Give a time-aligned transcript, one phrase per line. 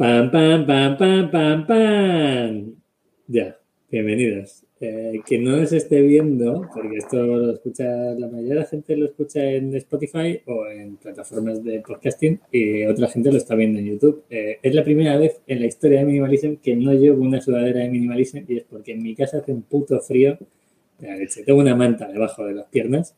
[0.00, 2.74] Pam, pam, pam, pam, pam, pam.
[3.28, 3.58] Ya,
[3.90, 4.64] bienvenidos.
[4.80, 8.96] Eh, que no os esté viendo, porque esto lo escucha, la mayoría de la gente
[8.96, 13.78] lo escucha en Spotify o en plataformas de podcasting y otra gente lo está viendo
[13.78, 14.24] en YouTube.
[14.30, 17.80] Eh, es la primera vez en la historia de Minimalism que no llevo una sudadera
[17.80, 20.38] de Minimalism y es porque en mi casa hace un puto frío.
[21.44, 23.14] Tengo una manta debajo de las piernas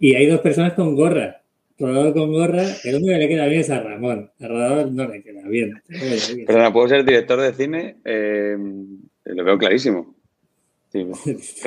[0.00, 1.40] y hay dos personas con gorra
[1.80, 4.30] rodado con gorra, el único que le queda bien es a Ramón.
[4.38, 5.82] A Rodador no le queda bien.
[6.46, 7.96] Perdona, ¿puedo ser director de cine?
[8.04, 8.56] Eh,
[9.24, 10.14] lo veo clarísimo.
[10.92, 11.14] tengo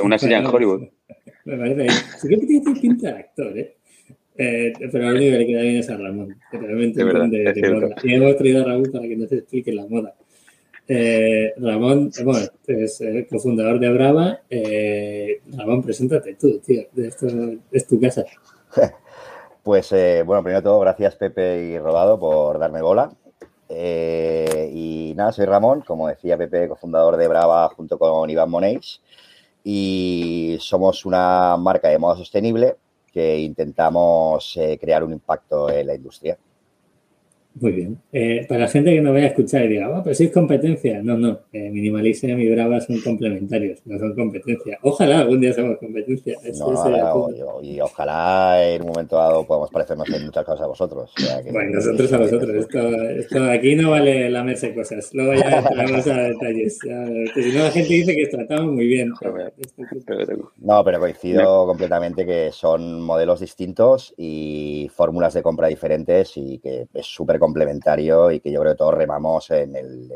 [0.04, 0.88] una silla en Hollywood.
[1.46, 1.94] Me parece bien.
[2.22, 3.76] Sí que tiene pinta de actor, ¿eh?
[4.38, 4.74] ¿eh?
[4.92, 6.36] pero el único que le queda bien es a Ramón.
[6.52, 7.96] realmente verdad, de, de moda.
[8.04, 10.16] Y hemos traído a Raúl para que nos explique la moda.
[10.88, 14.42] Eh, Ramón, bueno, es el cofundador de Brava.
[14.50, 16.84] Eh, Ramón, preséntate tú, tío.
[16.96, 17.28] Esto
[17.72, 18.26] es tu casa.
[19.64, 23.14] Pues eh, bueno, primero de todo, gracias Pepe y Robado por darme bola.
[23.70, 29.02] Eh, y nada, soy Ramón, como decía Pepe, cofundador de Brava junto con Iván Moneix.
[29.64, 32.76] Y somos una marca de moda sostenible
[33.14, 36.38] que intentamos eh, crear un impacto en la industria.
[37.56, 38.00] Muy bien.
[38.12, 40.32] Eh, para la gente que no vaya a escuchar y diga, oh, pero si es
[40.32, 41.02] competencia.
[41.04, 41.40] No, no.
[41.52, 44.80] Eh, Minimalism y Brava son complementarios, no son competencia.
[44.82, 46.38] Ojalá algún día seamos competencia.
[46.60, 51.14] no, y ojalá en un momento dado podamos parecernos en muchas cosas a vosotros.
[51.52, 52.56] bueno, nosotros a vosotros.
[52.56, 55.14] Esto, aquí no vale lamerse cosas.
[55.14, 56.80] Luego ya entramos a detalles.
[56.80, 59.12] si no, la gente dice que tratamos muy bien.
[60.58, 66.88] No, pero coincido completamente que son modelos distintos y fórmulas de compra diferentes y que
[66.94, 70.10] es súper complementario y que yo creo que todos remamos en el,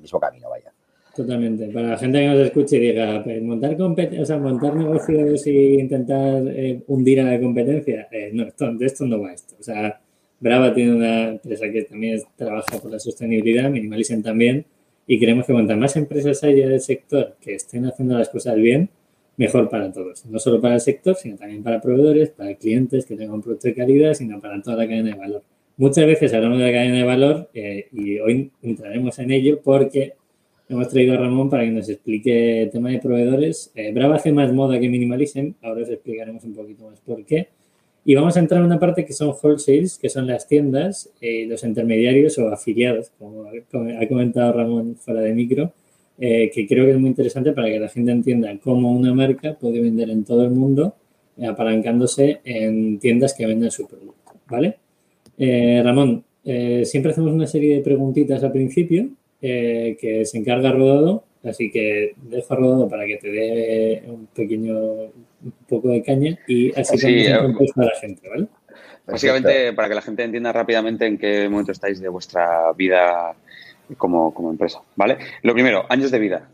[0.00, 0.72] mismo camino, vaya.
[1.14, 1.66] Totalmente.
[1.68, 6.42] Para la gente que nos escuche y diga, pues, montar, o montar negocios y intentar
[6.46, 9.56] eh, hundir a la competencia, eh, no, esto, de esto no va esto.
[9.58, 10.00] O sea,
[10.38, 14.64] Brava tiene una empresa que también trabaja por la sostenibilidad, Minimalism también,
[15.06, 18.88] y creemos que cuantas más empresas haya del sector que estén haciendo las cosas bien,
[19.36, 20.24] mejor para todos.
[20.26, 23.68] No solo para el sector, sino también para proveedores, para clientes que tengan un producto
[23.68, 25.42] de calidad, sino para toda la cadena de valor.
[25.80, 30.12] Muchas veces hablamos de la cadena de valor eh, y hoy entraremos en ello porque
[30.68, 33.72] hemos traído a Ramón para que nos explique el tema de proveedores.
[33.74, 37.48] Eh, Brava hace más moda que Minimalism, ahora os explicaremos un poquito más por qué.
[38.04, 41.46] Y vamos a entrar en una parte que son wholesales, que son las tiendas, eh,
[41.46, 45.72] los intermediarios o afiliados, como ha comentado Ramón fuera de micro,
[46.18, 49.80] que creo que es muy interesante para que la gente entienda cómo una marca puede
[49.80, 50.94] vender en todo el mundo
[51.42, 54.76] apalancándose en tiendas que venden su producto, ¿vale?
[55.42, 59.08] Eh, Ramón, eh, siempre hacemos una serie de preguntitas al principio
[59.40, 64.26] eh, que se encarga Rodado, así que dejo a Rodado para que te dé un
[64.26, 68.48] pequeño un poco de caña y así sí, a la gente, ¿vale?
[69.06, 73.34] Básicamente, para que la gente entienda rápidamente en qué momento estáis de vuestra vida
[73.96, 75.16] como, empresa, ¿vale?
[75.42, 76.50] Lo primero, años de vida.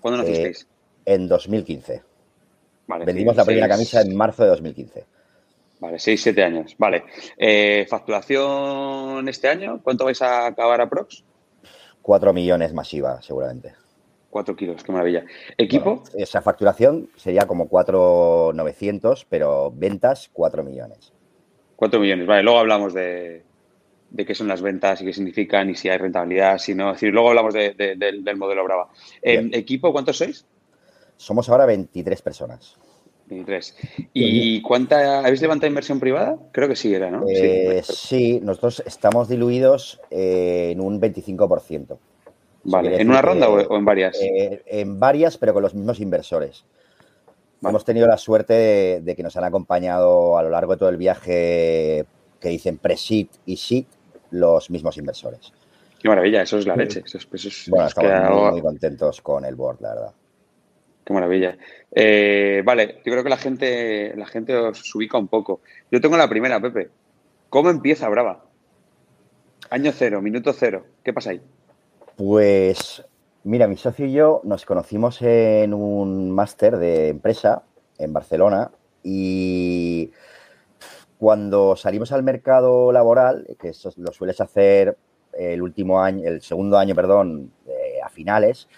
[0.00, 0.66] ¿Cuándo nacisteis?
[1.06, 2.02] en 2015.
[3.06, 5.04] Vendimos la primera camisa en marzo de 2015.
[5.84, 6.74] Vale, 6, 7 años.
[6.78, 7.04] Vale.
[7.36, 9.82] Eh, ¿Facturación este año?
[9.82, 11.22] ¿Cuánto vais a acabar a Prox?
[12.00, 13.74] 4 millones masiva, seguramente.
[14.30, 15.26] 4 kilos, qué maravilla.
[15.58, 16.02] ¿Equipo?
[16.16, 21.12] esa facturación sería como 4,900, pero ventas 4 millones.
[21.76, 22.42] 4 millones, vale.
[22.42, 23.42] Luego hablamos de,
[24.16, 26.92] qué son las ventas y qué significan y si hay rentabilidad, si no.
[26.92, 28.88] Es decir, luego hablamos del modelo Brava.
[29.20, 30.46] ¿Equipo cuántos sois?
[31.18, 32.78] Somos ahora 23 personas.
[33.28, 33.76] 23.
[34.12, 36.38] ¿Y cuánta habéis levantado inversión privada?
[36.52, 37.24] Creo que sí era, ¿no?
[37.28, 41.98] Eh, sí, nosotros estamos diluidos eh, en un 25%.
[42.64, 44.18] Vale, ¿en una ronda o en varias?
[44.20, 46.64] Eh, en varias, pero con los mismos inversores.
[47.62, 50.98] Hemos tenido la suerte de, que nos han acompañado a lo largo de todo el
[50.98, 52.04] viaje
[52.38, 53.86] que dicen pre-seed y seed
[54.30, 55.52] los mismos inversores.
[55.98, 57.02] Qué maravilla, eso es la leche.
[57.68, 60.12] bueno, estamos muy contentos con el board, la verdad.
[61.04, 61.56] Qué maravilla.
[61.90, 65.60] Eh, vale, yo creo que la gente, la gente os ubica un poco.
[65.90, 66.88] Yo tengo la primera, Pepe.
[67.50, 68.44] ¿Cómo empieza Brava?
[69.70, 70.86] Año cero, minuto cero.
[71.02, 71.40] ¿Qué pasa ahí?
[72.16, 73.04] Pues,
[73.44, 77.62] mira, mi socio y yo nos conocimos en un máster de empresa
[77.98, 78.70] en Barcelona
[79.02, 80.10] y
[81.18, 84.96] cuando salimos al mercado laboral, que eso lo sueles hacer
[85.32, 88.68] el último año, el segundo año, perdón, eh, a finales,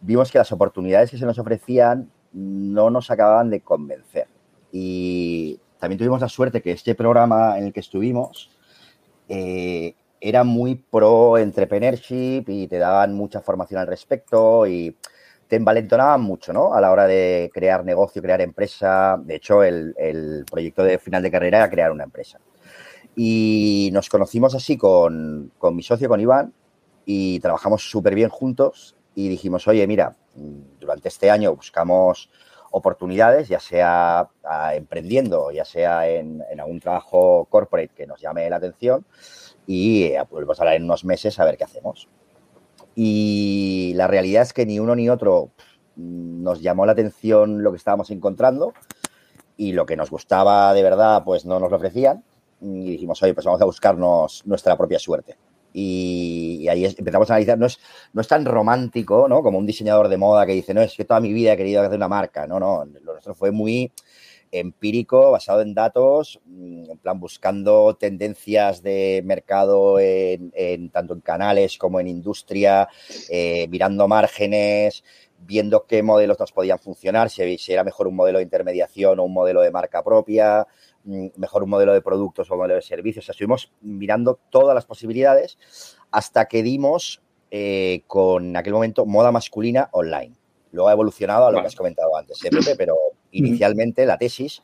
[0.00, 4.26] vimos que las oportunidades que se nos ofrecían no nos acababan de convencer.
[4.72, 8.50] Y también tuvimos la suerte que este programa en el que estuvimos
[9.28, 14.96] eh, era muy pro entrepreneurship y te daban mucha formación al respecto y
[15.46, 16.74] te envalentonaban mucho, ¿no?
[16.74, 19.18] A la hora de crear negocio, crear empresa.
[19.24, 22.38] De hecho, el, el proyecto de final de carrera era crear una empresa.
[23.16, 26.52] Y nos conocimos así con, con mi socio, con Iván,
[27.06, 30.14] y trabajamos súper bien juntos y dijimos, oye, mira,
[30.78, 32.30] durante este año buscamos
[32.70, 38.56] oportunidades, ya sea ah, emprendiendo, ya sea en, algún trabajo corporate que nos llame la
[38.56, 39.04] atención
[39.66, 42.08] y eh, volvemos a hablar en unos meses a ver qué hacemos.
[42.94, 45.50] Y la realidad es que ni uno ni otro
[45.96, 48.72] nos llamó la atención lo que estábamos encontrando
[49.56, 52.22] y lo que nos gustaba de verdad, pues no nos lo ofrecían.
[52.60, 55.36] Y dijimos, oye, pues vamos a buscarnos nuestra propia suerte.
[55.80, 57.78] Y, ahí empezamos a analizar, no es,
[58.12, 59.42] no es tan romántico, ¿no?
[59.42, 61.82] Como un diseñador de moda que dice, no, es que toda mi vida he querido
[61.82, 62.46] hacer una marca.
[62.46, 63.92] No, no, lo nuestro fue muy
[64.50, 71.78] empírico, basado en datos, mm, en plan buscando tendencias de mercado en, tanto en canales
[71.78, 72.88] como en industria,
[73.28, 75.04] eh, mirando márgenes,
[75.38, 79.32] viendo qué modelos nos podían funcionar, si, era mejor un modelo de intermediación o un
[79.32, 80.66] modelo de marca propia,
[81.04, 83.24] mejor un modelo de productos o un modelo de servicios.
[83.24, 85.58] O sea, estuvimos mirando todas las posibilidades
[86.10, 90.34] hasta que dimos eh, con aquel momento moda masculina online.
[90.72, 92.96] Luego ha evolucionado a lo que has comentado antes, ¿eh, pero
[93.30, 94.62] inicialmente la tesis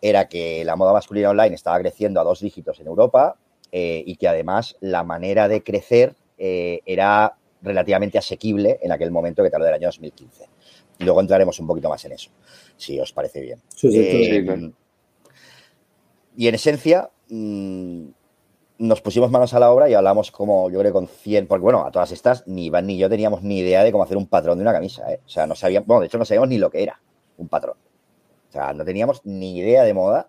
[0.00, 3.36] era que la moda masculina online estaba creciendo a dos dígitos en Europa
[3.70, 9.50] eh, y que además la manera de crecer era relativamente asequible en aquel momento que
[9.50, 10.46] tal del año 2015.
[10.98, 12.30] Y luego entraremos un poquito más en eso,
[12.76, 13.60] si os parece bien.
[13.84, 14.72] Eh,
[16.36, 18.06] y en esencia, mm,
[18.78, 21.84] nos pusimos manos a la obra y hablamos como, yo creo, con 100, porque bueno,
[21.84, 24.58] a todas estas, ni Iván ni yo teníamos ni idea de cómo hacer un patrón
[24.58, 25.20] de una camisa, ¿eh?
[25.24, 27.00] O sea, no sabíamos, bueno, de hecho no sabíamos ni lo que era
[27.36, 27.76] un patrón.
[28.48, 30.28] O sea, no teníamos ni idea de moda,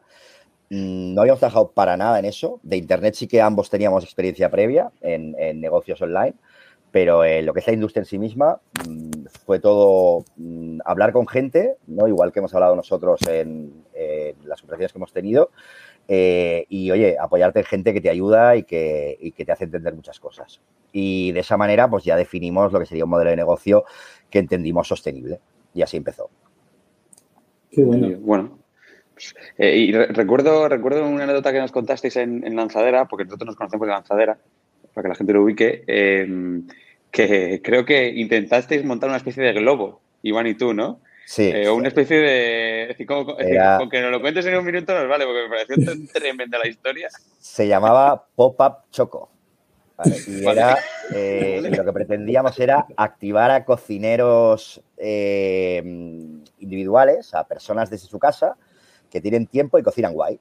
[0.70, 2.60] mm, no habíamos trabajado para nada en eso.
[2.64, 6.36] De Internet sí que ambos teníamos experiencia previa en negocios online,
[6.94, 10.24] pero eh, lo que es la industria en sí misma mm, fue todo
[10.86, 12.08] hablar con gente, ¿no?
[12.08, 13.84] igual que hemos hablado nosotros en,
[14.46, 15.50] las operaciones que hemos tenido,
[16.08, 20.20] eh, y oye, apoyarte en gente que te ayuda y que, te hace entender muchas
[20.20, 20.62] cosas.
[20.92, 23.86] Y de esa manera, pues ya definimos lo que sería un modelo de negocio
[24.30, 25.40] que entendimos sostenible.
[25.74, 26.30] Y así empezó.
[27.72, 28.18] Qué bueno.
[28.20, 28.60] Bueno,
[29.14, 33.48] pues, eh, y recuerdo, recuerdo una anécdota que nos contasteis en, en, Lanzadera, porque nosotros
[33.48, 34.38] nos conocemos de Lanzadera,
[34.94, 36.68] para que la gente lo ubique, em,
[37.12, 41.00] que creo que intentasteis montar una especie de globo, Iván y tú, ¿no?
[41.26, 41.50] Sí.
[41.54, 43.06] Eh, o una especie de.
[43.08, 46.60] con que nos lo cuentes en un minuto nos vale, porque me pareció tan tremenda
[46.60, 47.10] la historia.
[47.40, 49.30] Se llamaba Pop-Up Choco.
[50.28, 50.78] y era,
[51.14, 55.82] eh, lo que pretendíamos era activar a cocineros eh,
[56.60, 58.58] individuales, a personas desde su casa,
[59.10, 60.40] que tienen tiempo y cocinan guay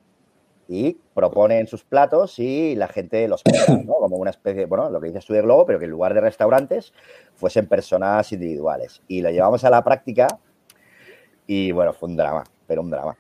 [0.69, 3.95] y proponen sus platos y la gente los compra, ¿no?
[3.95, 6.21] Como una especie, bueno, lo que dices tú de globo, pero que en lugar de
[6.21, 6.93] restaurantes
[7.35, 9.03] fuesen personas individuales.
[9.07, 10.39] Y lo llevamos a la práctica
[11.47, 13.17] y, bueno, fue un drama, pero un drama.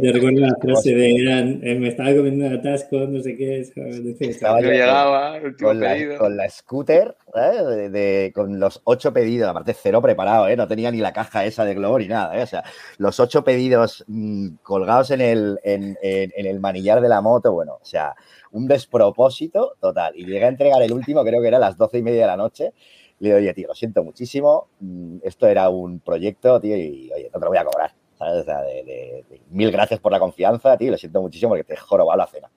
[0.00, 3.60] Yo recuerdo la frase de eran, eh, me estaba comiendo un atasco, no sé qué.
[3.60, 7.90] Estaba yo llegaba, con, la, con la scooter, ¿eh?
[7.90, 10.56] de, con los ocho pedidos, aparte cero preparado, ¿eh?
[10.56, 12.38] no tenía ni la caja esa de Globo ni nada.
[12.38, 12.42] ¿eh?
[12.42, 12.64] O sea,
[12.96, 17.52] los ocho pedidos mmm, colgados en el, en, en, en, el manillar de la moto,
[17.52, 18.14] bueno, o sea,
[18.52, 20.14] un despropósito total.
[20.16, 22.28] Y llegué a entregar el último, creo que era a las doce y media de
[22.28, 22.72] la noche.
[23.20, 24.68] Le digo, oye, tío, lo siento muchísimo.
[24.80, 29.24] Mm, esto era un proyecto, tío, y oye, no te lo voy a cobrar de,
[29.50, 32.50] mil gracias por la confianza, tío, lo siento muchísimo porque te jorobado la cena.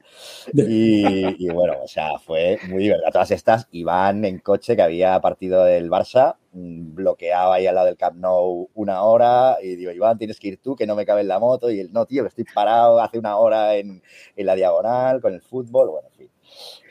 [0.54, 3.12] Y, bueno, o sea, fue muy divertido.
[3.12, 7.88] Todas estas iban en coche que había partido del Barça, mm, bloqueaba ahí al lado
[7.88, 11.06] del Camp Nou una hora y digo, Iván, tienes que ir tú, que no me
[11.06, 11.70] cabe en la moto.
[11.70, 14.02] Y él, no, tío, que estoy parado hace una hora en,
[14.36, 16.30] la diagonal con el fútbol, bueno, en fin.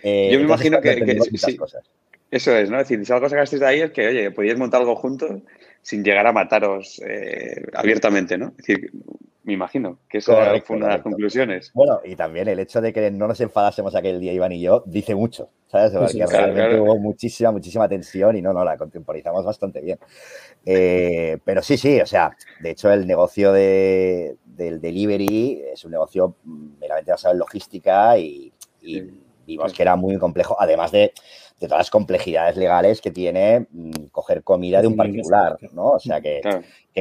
[0.02, 1.18] Eh, Yo me imagino que,
[2.30, 2.78] Eso es, ¿no?
[2.80, 5.42] Es decir, si algo sacasteis de ahí es que, oye, podíais montar algo juntos
[5.82, 8.48] sin llegar a mataros eh, abiertamente, ¿no?
[8.50, 8.90] Es decir,
[9.42, 11.72] me imagino que eso fue una de las conclusiones.
[11.74, 14.84] Bueno, y también el hecho de que no nos enfadásemos aquel día, Iván y yo,
[14.86, 15.92] dice mucho, ¿sabes?
[15.92, 19.98] Porque realmente hubo muchísima, muchísima tensión y no, no, la contemporizamos bastante bien.
[20.64, 25.92] Eh, pero sí, sí, o sea, de hecho el negocio de, del delivery es un
[25.92, 28.52] negocio meramente basado en logística y,
[29.46, 31.12] vimos que era muy complejo, además de
[31.60, 35.90] de todas las complejidades legales que tiene mm, coger comida de un particular, ¿no?
[35.90, 36.40] O sea, que,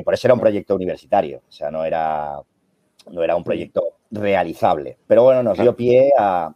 [0.04, 2.42] por eso era un proyecto universitario, o sea, no era,
[3.10, 4.98] no era un proyecto realizable.
[5.08, 6.54] Pero bueno, nos dio pie a,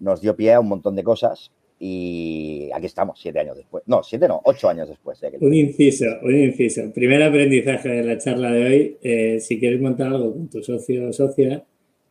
[0.00, 3.84] nos dio pie a un montón de cosas y aquí estamos, siete años después.
[3.86, 5.20] No, siete no, ocho años después.
[5.20, 6.90] De un inciso, un inciso.
[6.94, 11.10] Primer aprendizaje de la charla de hoy, eh, si quieres montar algo con tu socio
[11.10, 11.62] o socia,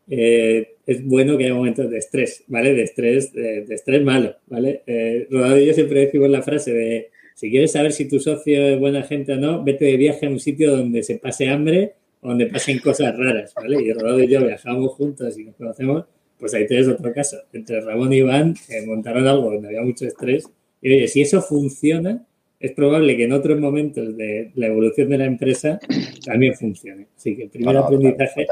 [0.09, 2.73] eh, es bueno que haya momentos de estrés, ¿vale?
[2.73, 4.83] De estrés, de, estrés malo, ¿vale?
[4.85, 8.67] Eh, Rodado y yo siempre decimos la frase de si quieres saber si tu socio
[8.67, 11.93] es buena gente o no, vete de viaje a un sitio donde se pase hambre
[12.21, 13.81] o donde pasen cosas raras, ¿vale?
[13.81, 16.05] Y Rodado y yo viajamos juntos y nos conocemos,
[16.37, 17.37] pues ahí tienes otro caso.
[17.53, 18.55] Entre Ramón y Iván
[18.85, 20.45] montaron algo donde había mucho estrés
[20.81, 22.25] Y oye, si eso funciona,
[22.59, 25.79] es probable que en otros momentos de la evolución de la empresa
[26.25, 27.07] también funcione.
[27.15, 28.45] Así que el primer aprendizaje.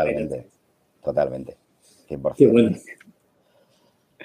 [1.04, 1.58] Totalmente.
[2.10, 2.36] 100%.
[2.38, 2.78] Qué bueno.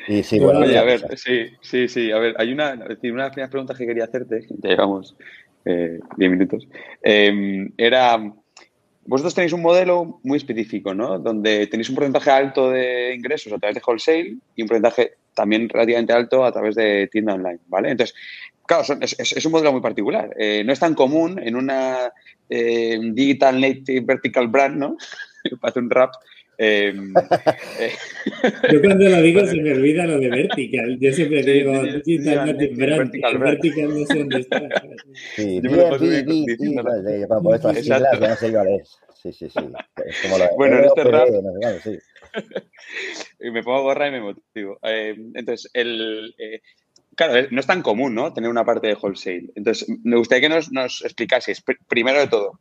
[0.09, 2.13] Y sí, bueno, a ver, sí, sí, sí.
[2.13, 5.17] A ver, hay una, una de las primeras preguntas que quería hacerte, ya llevamos
[5.65, 6.69] 10 eh, minutos,
[7.03, 8.17] em, era,
[9.05, 11.19] vosotros tenéis un modelo muy específico, ¿no?
[11.19, 15.69] Donde tenéis un porcentaje alto de ingresos a través de wholesale y un porcentaje también
[15.69, 17.91] relativamente alto a través de tienda online, ¿vale?
[17.91, 18.15] Entonces,
[18.65, 20.31] claro, es, un modelo muy particular.
[20.39, 22.13] Eh, no es tan común en una
[22.49, 24.97] eh, digital native vertical brand, ¿no?
[25.61, 26.13] Parece un rap,
[26.59, 27.13] Em,
[27.81, 27.93] eh,
[28.73, 30.99] Yo cuando lo digo se me olvida lo de vertical.
[30.99, 32.57] Yo siempre digo digital.
[32.57, 34.63] Vertical, vertical no sé dónde está.
[35.35, 36.83] Sí, yo me lo paso bien diciendo.
[39.23, 39.61] Sí, sí, sí.
[40.57, 41.29] bueno, en este rap.
[43.41, 44.79] me pongo gorra y me motivo.
[44.83, 46.35] Em, entonces, el.
[46.39, 46.61] Eh,
[47.15, 48.33] claro, no es tan común, ¿no?
[48.33, 49.51] Tener una parte de wholesale.
[49.55, 52.61] Entonces, me gustaría que nos, nos explicaseis, primero de todo,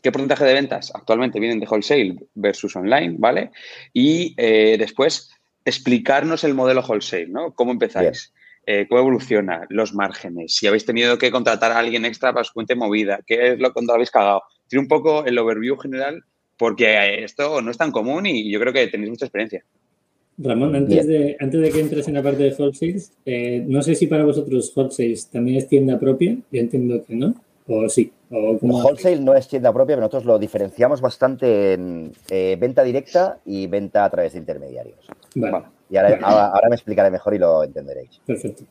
[0.00, 3.50] qué porcentaje de ventas actualmente vienen de wholesale versus online, ¿vale?
[3.92, 5.30] Y eh, después
[5.64, 7.52] explicarnos el modelo wholesale, ¿no?
[7.54, 8.32] ¿Cómo empezáis?
[8.64, 9.66] Eh, ¿Cómo evoluciona?
[9.68, 10.54] Los márgenes.
[10.54, 13.72] Si habéis tenido que contratar a alguien extra para su cuenta movida, ¿qué es lo
[13.72, 14.42] que habéis cagado?
[14.68, 16.24] Tiene un poco el overview general
[16.56, 19.64] porque esto no es tan común y yo creo que tenéis mucha experiencia.
[20.38, 23.94] Ramón, antes de, antes de que entres en la parte de wholesales, eh, no sé
[23.94, 27.34] si para vosotros wholesales también es tienda propia, yo entiendo que no.
[27.66, 28.10] ¿O sí?
[28.32, 33.66] Wholesale no es tienda propia, pero nosotros lo diferenciamos bastante en eh, venta directa y
[33.66, 35.06] venta a través de intermediarios.
[35.34, 35.66] Vale.
[35.90, 38.20] Y ahora, me explicaré mejor y lo entenderéis.
[38.24, 38.64] Perfecto.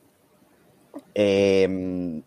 [1.13, 2.24] Em,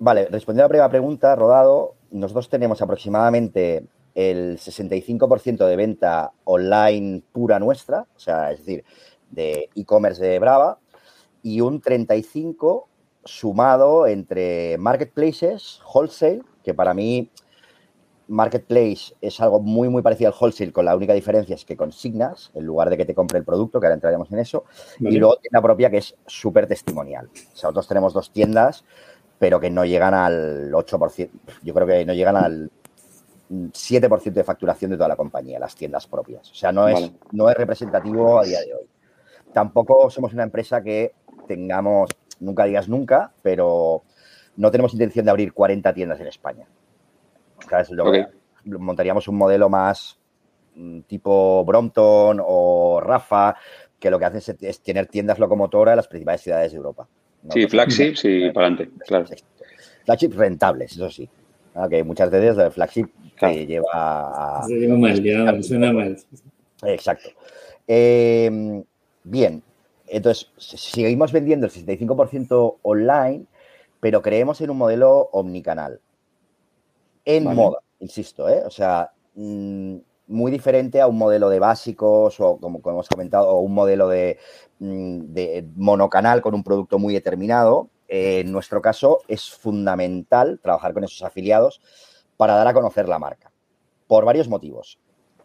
[0.00, 3.84] vale, respondiendo a la primera pregunta, Rodado, nosotros tenemos aproximadamente
[4.16, 8.84] el 65% de venta online pura nuestra, o sea, es decir,
[9.30, 10.78] de e-commerce de Brava,
[11.42, 12.86] y un 35%
[13.24, 17.30] sumado entre marketplaces, wholesale, que para mí
[18.26, 22.50] marketplace es algo muy, muy parecido al wholesale, con la única diferencia es que consignas,
[22.54, 24.64] en lugar de que te compre el producto, que ahora entraremos en eso,
[24.98, 27.26] y luego tienda propia que es súper testimonial.
[27.26, 28.84] O sea, nosotros tenemos dos tiendas,
[29.38, 31.30] pero que no llegan al 8%,
[31.62, 32.70] yo creo que no llegan al
[33.50, 36.50] 7% de facturación de toda la compañía, las tiendas propias.
[36.50, 38.86] O sea, no es, no es representativo a día de hoy.
[39.52, 41.12] Tampoco somos una empresa que
[41.46, 44.02] tengamos nunca digas nunca, pero
[44.56, 46.66] no tenemos intención de abrir 40 tiendas en España.
[48.64, 50.18] Montaríamos un modelo más
[50.74, 53.56] mm, tipo Brompton o Rafa,
[53.98, 57.08] que lo que hace es, tener tiendas locomotoras en las principales ciudades de Europa.
[57.50, 59.26] Sí, flagships y para adelante, claro.
[60.04, 61.28] Flagships rentables, eso sí.
[61.90, 63.06] Que muchas veces el flagship
[63.38, 64.62] te lleva a...
[64.62, 66.16] Se lleva mal, ya, suena mal.
[66.84, 67.30] Exacto.
[67.88, 68.84] Eh,
[69.24, 69.62] bien,
[70.06, 73.46] entonces, seguimos vendiendo el 65% online,
[74.04, 75.98] pero creemos en un modelo omnicanal.
[77.24, 78.62] En moda, insisto, ¿eh?
[78.66, 79.96] O sea, mm,
[80.26, 84.36] muy diferente a un modelo de básicos o, como, hemos comentado, o un modelo de,
[84.78, 87.88] mm, de monocanal con un producto muy determinado.
[88.06, 91.80] en nuestro caso, es fundamental trabajar con esos afiliados
[92.36, 93.50] para dar a conocer la marca,
[94.06, 94.98] por varios motivos.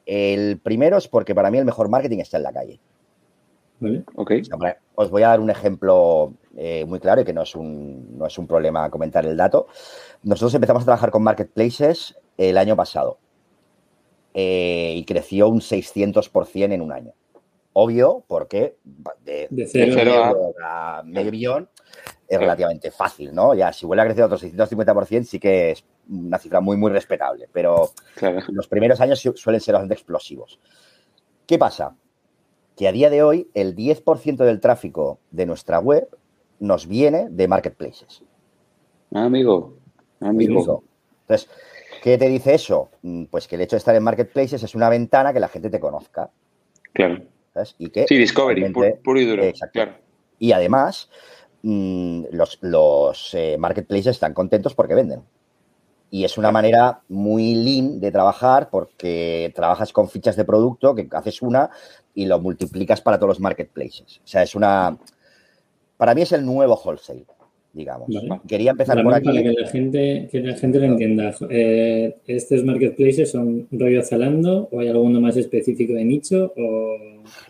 [0.05, 2.81] El primero es porque para mí el mejor marketing está en la calle.
[4.95, 8.25] Os voy a dar un ejemplo eh, muy claro y que no es, un, no
[8.25, 9.67] es un problema comentar el dato.
[10.23, 13.19] Nosotros empezamos a trabajar con marketplaces el año pasado
[14.33, 17.13] eh, y creció un 600% en un año.
[17.73, 18.77] Obvio, porque
[19.23, 21.03] de, cero, a...
[21.05, 21.69] medio billón
[22.27, 23.53] es relativamente fácil, ¿no?
[23.53, 27.47] Ya, si vuelve a crecer otro 650%, sí que es una cifra muy, muy respetable,
[27.53, 27.91] pero
[28.49, 30.59] los primeros años suelen ser bastante explosivos.
[31.45, 31.95] ¿Qué pasa?
[32.79, 36.07] que a día de hoy el 10% del tráfico de nuestra web
[36.59, 38.23] nos viene de marketplaces.
[39.13, 39.75] Ah, amigo,
[40.19, 40.83] amigo.
[41.21, 41.49] Entonces,
[42.01, 42.89] ¿qué te dice eso?
[43.01, 45.69] Mm, pues que el hecho de estar en marketplaces es una ventana que la gente
[45.69, 46.29] te conozca.
[46.93, 47.23] Claro.
[47.77, 49.43] Y que, sí, Discovery, puro, y duro.
[49.73, 49.93] Claro.
[50.37, 51.09] Y además,
[51.63, 55.23] mm, los, eh, marketplaces están contentos porque venden.
[56.11, 61.07] Y es una manera muy lean de trabajar porque trabajas con fichas de producto, que
[61.11, 61.69] haces una
[62.15, 64.19] y lo multiplicas para todos los marketplaces.
[64.23, 64.97] O sea, es una...
[65.99, 67.25] Para mí es el nuevo wholesale,
[67.73, 68.07] digamos.
[68.47, 69.25] Quería empezar por aquí.
[69.25, 71.35] Para que la gente, que la gente lo entienda.
[71.49, 76.53] Eh, ¿Estos marketplaces son rollo Zalando o hay alguno más específico de nicho?
[76.55, 76.95] O...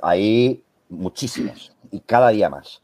[0.01, 2.82] Hay muchísimos y cada día más.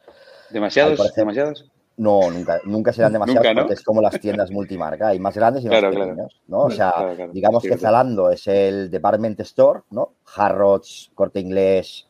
[0.52, 1.00] ¿Demasiados?
[1.16, 1.66] ¿Demasiados?
[1.98, 5.68] No, nunca, nunca serán demasiados porque es como las tiendas multimarca, hay más grandes y
[5.68, 6.60] más pequeños, ¿no?
[6.60, 6.94] O sea,
[7.34, 10.12] digamos que Zalando es el department store, ¿no?
[10.36, 12.08] Harrods, Corte Inglés,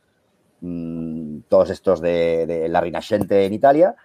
[0.60, 3.96] mm, todos estos de, la Rinascente en Italia.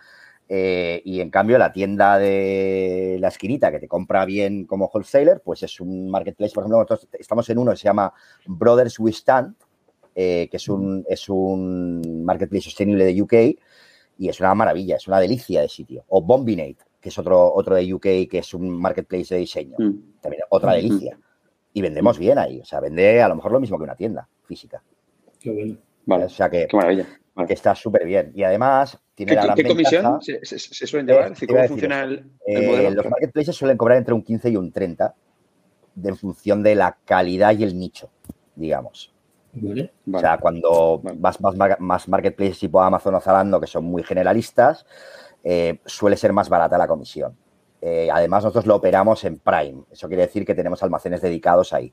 [0.49, 5.40] eh, y en cambio la tienda de la esquinita que te compra bien como wholesaler,
[5.44, 6.52] pues es un marketplace.
[6.52, 8.12] Por ejemplo, nosotros estamos en uno que se llama
[8.46, 9.54] Brothers We Stand,
[10.14, 13.34] eh, que es un, es un marketplace sostenible de UK
[14.18, 16.04] y es una maravilla, es una delicia de sitio.
[16.08, 19.76] O Bombinate, que es otro, otro de UK, que es un marketplace de diseño.
[19.78, 20.20] Mm.
[20.20, 20.75] También otra mm.
[20.75, 21.18] delicia.
[21.72, 22.60] Y vendemos bien ahí.
[22.60, 24.82] O sea, vende a lo mejor lo mismo que una tienda física.
[25.38, 25.78] Qué bueno.
[26.07, 26.25] Vale.
[26.25, 27.07] O sea que, Qué maravilla.
[27.47, 28.33] que está súper bien.
[28.35, 31.33] Y además tiene ¿Qué, la gran ¿qué comisión se, se- se suelen llevar?
[31.40, 32.90] Eh, ¿Cómo funciona el, el Eh, modelo?
[33.02, 35.14] los marketplaces suelen cobrar entre un 15 y un 30
[35.95, 38.11] de- en función de la calidad y el nicho,
[38.54, 39.12] digamos.
[39.52, 39.92] ¿Vale?
[40.12, 41.16] O sea, cuando Vale.
[41.21, 44.87] vas más, más marketplaces tipo Amazon o Zalando, que son muy generalistas,
[45.42, 47.37] eh, suele ser más barata la comisión.
[47.80, 49.83] Eh, además, nosotros lo operamos en Prime.
[49.90, 51.92] Eso quiere decir que tenemos almacenes dedicados ahí.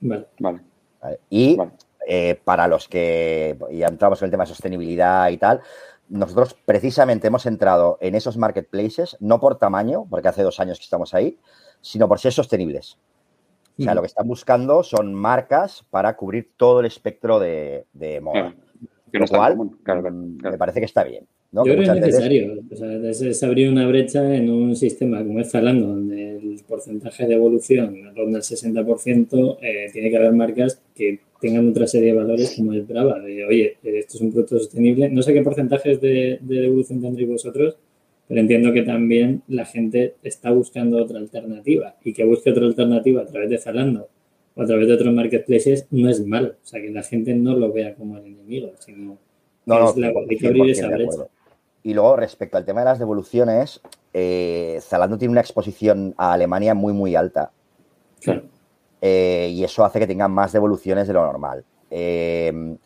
[0.00, 0.26] Vale.
[0.38, 0.60] Vale,
[1.00, 1.18] ¿vale?
[1.30, 1.72] Y vale.
[2.06, 5.60] Eh, para los que ya entramos en el tema de sostenibilidad y tal,
[6.08, 10.84] nosotros precisamente hemos entrado en esos marketplaces, no por tamaño, porque hace dos años que
[10.84, 11.38] estamos ahí,
[11.80, 12.98] sino por ser sostenibles.
[13.78, 18.20] O sea, lo que están buscando son marcas para cubrir todo el espectro de, de
[18.20, 18.54] moda.
[19.10, 19.26] Claro.
[19.26, 19.78] Lo cual, común.
[19.82, 20.52] Claro, claro, claro.
[20.52, 21.26] me parece que está bien.
[21.50, 21.64] ¿no?
[21.64, 22.62] Yo creo que es muchas veces- necesario.
[22.70, 27.26] O sea, es abrir una brecha en un sistema como es Zalando, donde el porcentaje
[27.26, 32.18] de evolución ronda el 60%, eh, tiene que haber marcas que tengan otra serie de
[32.18, 35.08] valores como es Brava, de oye, esto es un producto sostenible.
[35.10, 37.76] No sé qué porcentajes de, de devolución tendréis vosotros,
[38.26, 43.22] pero entiendo que también la gente está buscando otra alternativa y que busque otra alternativa
[43.22, 44.08] a través de Zalando
[44.56, 46.50] o a través de otros marketplaces no es malo.
[46.62, 49.18] O sea, que la gente no lo vea como el enemigo, sino
[49.66, 51.26] No, no, es la- 100% hay que abrir esa brecha.
[51.82, 53.82] Y luego, respecto al tema de las devoluciones,
[54.14, 57.50] eh, Zalando tiene una exposición a Alemania muy, muy alta.
[58.22, 58.44] Claro.
[59.00, 61.64] Eh, y eso hace que tengan más devoluciones de lo normal.
[61.90, 62.76] Eh,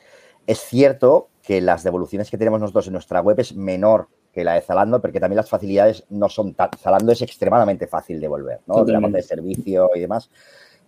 [0.47, 4.55] es cierto que las devoluciones que tenemos nosotros en nuestra web es menor que la
[4.55, 6.71] de Zalando, porque también las facilidades no son tan...
[6.79, 8.85] Zalando es extremadamente fácil devolver, ¿no?
[8.85, 10.31] De la parte de servicio y demás,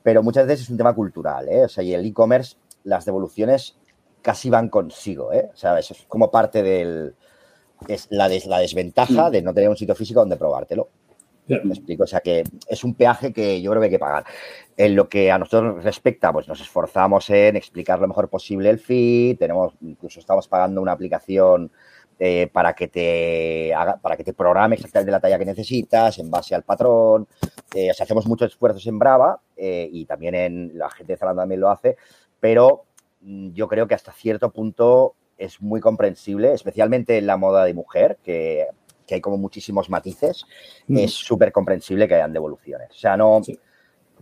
[0.03, 1.65] pero muchas veces es un tema cultural, ¿eh?
[1.65, 3.77] O sea, y el e-commerce, las devoluciones
[4.23, 5.51] casi van consigo, ¿eh?
[5.53, 7.15] O sea, eso es como parte del...
[7.89, 10.89] Es la, des- la desventaja de no tener un sitio físico donde probártelo.
[11.65, 14.25] Me explico, o sea que es un peaje que yo creo que hay que pagar.
[14.77, 18.79] En lo que a nosotros respecta, pues nos esforzamos en explicar lo mejor posible el
[18.79, 21.71] feed, tenemos, incluso estamos pagando una aplicación
[22.19, 26.31] eh, para que te haga, para que te programe exactamente la talla que necesitas en
[26.31, 27.27] base al patrón.
[27.75, 31.17] Eh, o sea, hacemos muchos esfuerzos en Brava eh, y también en la gente de
[31.17, 31.97] Zalando también lo hace,
[32.39, 32.85] pero
[33.23, 37.73] mm, yo creo que hasta cierto punto es muy comprensible, especialmente en la moda de
[37.73, 38.67] mujer, que,
[39.11, 40.45] que hay como muchísimos matices
[40.87, 40.99] Mm.
[40.99, 42.91] es súper comprensible que hayan devoluciones.
[42.93, 43.41] O sea, no.
[43.43, 43.59] Sí.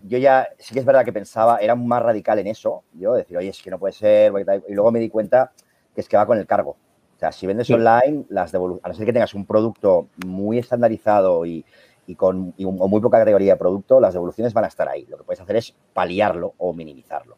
[0.05, 3.37] Yo ya sí que es verdad que pensaba, era más radical en eso, yo decir,
[3.37, 4.33] oye, es que no puede ser,
[4.67, 5.53] y luego me di cuenta
[5.95, 6.71] que es que va con el cargo.
[7.17, 7.75] O sea, si vendes Sí.
[7.75, 11.67] online, las a no ser que tengas un producto muy estandarizado y,
[12.07, 14.89] y con y un- o muy poca categoría de producto, las devoluciones van a estar
[14.89, 15.05] ahí.
[15.07, 17.37] Lo que puedes hacer es paliarlo o minimizarlo.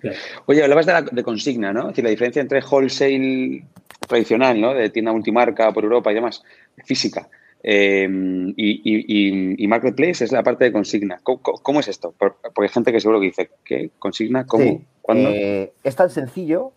[0.00, 0.16] Claro.
[0.46, 1.82] Oye, hablabas de, la, de consigna, ¿no?
[1.82, 3.64] Es decir, la diferencia entre wholesale
[4.06, 4.74] tradicional, ¿no?
[4.74, 6.42] De tienda multimarca por Europa y demás,
[6.84, 7.28] física,
[7.62, 8.08] eh,
[8.56, 11.20] y, y- y- y marketplace es la parte de consigna.
[11.22, 12.14] ¿Cómo, es esto?
[12.16, 13.90] Por- Porque hay gente que seguro que dice, ¿qué?
[13.98, 14.46] ¿Consigna?
[14.46, 14.64] ¿Cómo?
[14.64, 15.30] Sí, ¿Cuándo?
[15.30, 16.72] eh, es tan sencillo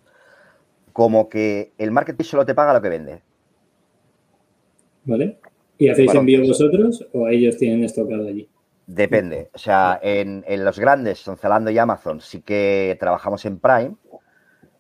[0.94, 3.22] como que el marketplace solo te paga lo que vende.
[5.06, 5.38] ¿Vale?
[5.78, 8.48] ¿Y hacéis Bueno, envío pues- vosotros o ellos tienen estocado allí?
[8.94, 9.50] Depende.
[9.54, 13.96] O sea, en, en los grandes, son Zalando y Amazon, sí que trabajamos en Prime,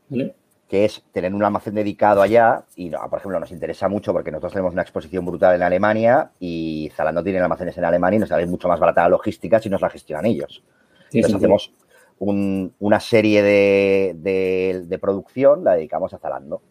[0.09, 0.35] ¿Vale?
[0.67, 2.63] que es tener un almacén dedicado allá.
[2.75, 6.31] Y, no, por ejemplo, nos interesa mucho porque nosotros tenemos una exposición brutal en Alemania
[6.39, 9.69] y Zalando tiene almacenes en Alemania y nos sale mucho más barata la logística si
[9.69, 10.63] nos la gestionan ellos.
[11.09, 11.73] Tiene Entonces hacemos
[12.19, 16.61] un- una serie de, de- de producción, la dedicamos a Zalando.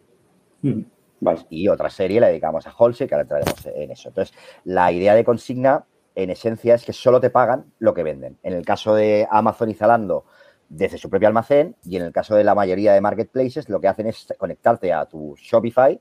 [1.23, 1.41] Vale.
[1.51, 4.09] y otra serie la dedicamos a Wholesale, que ahora entraremos en eso.
[4.09, 8.39] Entonces, la idea de consigna, en esencia, es que solo te pagan lo que venden.
[8.43, 10.25] En el caso de Amazon y Zalando,
[10.69, 13.89] desde su propio almacén, y en el caso de la mayoría de marketplaces, lo que
[13.89, 16.01] hacen es conectarte a tu Shopify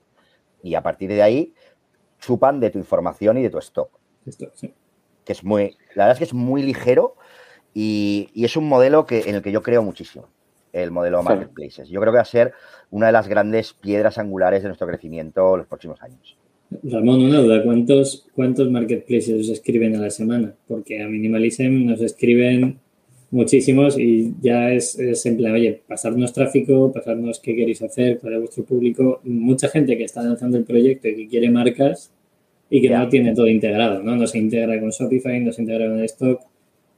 [0.62, 1.54] y a partir de ahí
[2.18, 3.90] chupan de tu información y de tu stock,
[4.26, 4.74] Esto, sí.
[5.24, 7.16] que es muy, la verdad es que es muy ligero
[7.72, 10.28] y, y es un modelo que, en el que yo creo muchísimo,
[10.72, 11.88] el modelo marketplaces.
[11.88, 12.52] Yo creo que va a ser
[12.90, 16.38] una de las grandes piedras angulares de nuestro crecimiento los próximos años.
[16.82, 17.62] Ramón, una duda.
[17.62, 20.54] ¿Cuántos, ¿Cuántos marketplaces os escriben a la semana?
[20.68, 22.78] Porque a Minimalism nos escriben
[23.30, 28.38] muchísimos y ya es, es en plan, oye, pasarnos tráfico, pasarnos qué queréis hacer, es
[28.38, 29.20] vuestro público.
[29.24, 32.12] Mucha gente que está lanzando el proyecto y que quiere marcas
[32.68, 34.14] y que no tiene todo integrado, ¿no?
[34.14, 36.40] No se integra con Shopify, no se integra con Stock,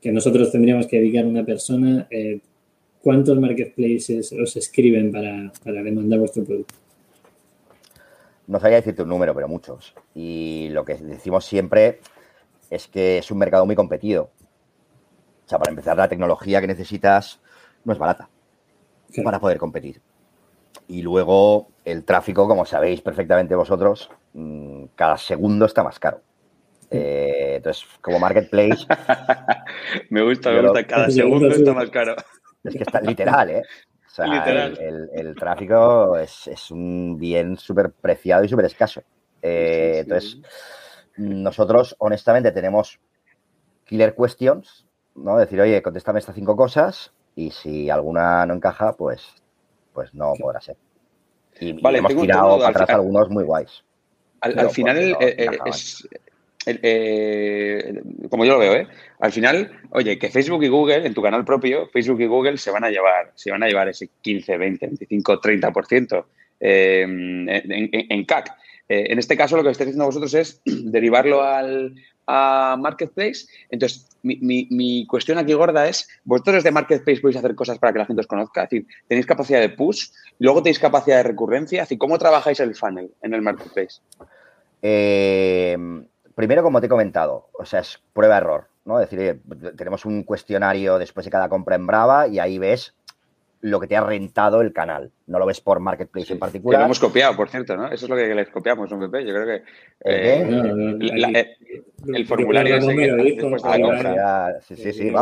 [0.03, 2.07] que nosotros tendríamos que dedicar a una persona.
[2.11, 2.41] Eh,
[3.01, 6.82] ¿Cuántos marketplaces os escriben para, para demandar vuestro producto?
[8.47, 9.95] No sabría decirte un número, pero muchos.
[10.15, 12.01] Y lo que decimos siempre
[12.71, 14.31] es que es un mercado muy competido.
[15.45, 17.41] O sea, para empezar, la tecnología que necesitas
[17.85, 18.29] no es barata
[19.25, 20.01] para poder competir.
[20.89, 26.23] Y luego el tráfico, como sabéis perfectamente vosotros, mm, cada segundo está más caro.
[26.91, 28.87] Eh, entonces, como marketplace.
[30.11, 32.17] me gusta, me gusta, cada segundo está más caro.
[32.65, 33.63] Es que está literal, ¿eh?
[34.13, 39.03] O sea, El, tráfico es, un bien súper preciado y súper escaso.
[39.41, 40.39] Eh, entonces,
[41.17, 43.01] nosotros, honestamente, tenemos
[43.87, 45.39] killer questions, ¿no?
[45.39, 49.35] Decir, oye, contéstame estas cinco cosas y si alguna no encaja, pues,
[49.95, 50.77] pues no podrá ser.
[51.59, 53.83] Y, vale, hemos tirado para atrás algunos muy guays.
[54.43, 56.07] Al, final eh, eh, es,
[56.67, 58.87] eh, como yo lo veo, ¿eh?
[59.21, 62.71] Al final, oye, que Facebook y Google, en tu canal propio, Facebook y Google se
[62.71, 66.25] van a llevar, se van a llevar ese 15, 20, 25, 30%
[66.61, 68.55] en, en, en, CAC.
[68.89, 71.95] en este caso, lo que estáis haciendo vosotros es derivarlo al,
[72.27, 73.47] a Marketplace.
[73.71, 78.07] Entonces, mi, cuestión aquí gorda es, vosotros de Marketplace podéis hacer cosas para que la
[78.07, 81.99] gente os conozca, es decir, tenéis capacidad de push, luego tenéis capacidad de recurrencia, es
[81.99, 84.01] ¿cómo trabajáis el funnel en el Marketplace?
[84.81, 85.77] Eh,
[86.35, 89.01] primero, como te he comentado, o sea, es prueba-error, ¿no?
[89.01, 89.43] Es decir,
[89.77, 92.95] tenemos un cuestionario después de cada compra en Brava y ahí ves
[93.61, 95.13] lo que te ha rentado el canal.
[95.27, 96.81] No lo ves por Marketplace en particular.
[96.81, 97.87] lo hemos copiado, por cierto, ¿no?
[97.87, 99.27] Eso es lo que les copiamos, un PP.
[99.27, 99.63] Yo creo que
[100.05, 101.57] eh,
[102.15, 102.81] el formulario
[104.61, 105.13] Sí, sí, sí.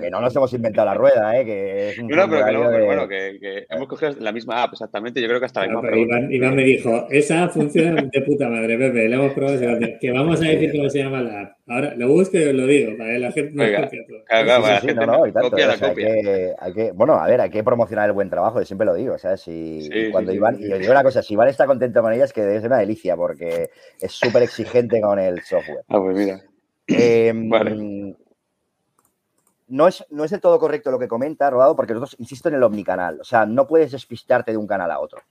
[0.00, 1.44] que no nos hemos inventado la rueda, ¿eh?
[1.44, 4.72] Que es un no, pero que, no, pero bueno, que, hemos cogido la misma app,
[4.72, 5.20] exactamente.
[5.20, 8.78] Yo creo que hasta la misma Iván, Iván, me dijo, esa funciona de puta madre,
[8.78, 9.08] Pepe.
[9.08, 9.58] Le hemos probado
[10.00, 11.52] que vamos a decir cómo se llama la app.
[11.66, 14.24] Ahora, lo busco y os lo digo, para que la gente no copia todo.
[14.26, 16.06] Claro, la gente no, no, y tanto, copia la copia.
[16.06, 18.86] Hay que, hay que, bueno, a ver, hay que promocionar el buen trabajo, yo siempre
[18.86, 19.86] lo digo, ¿sabes?
[19.86, 22.32] Si, cuando Iván, y os digo una cosa, si Iván está contento con ella es
[22.32, 25.84] que debe ser una delicia, porque es súper exigente con el software.
[25.88, 26.42] Ah, pues mira.
[26.86, 28.16] Em, vale.
[29.68, 32.56] No es, no es del todo correcto lo que comenta, Rodado, porque nosotros, insisto, en
[32.56, 33.20] el omnicanal.
[33.20, 35.22] O sea, no puedes despistarte de un canal a otro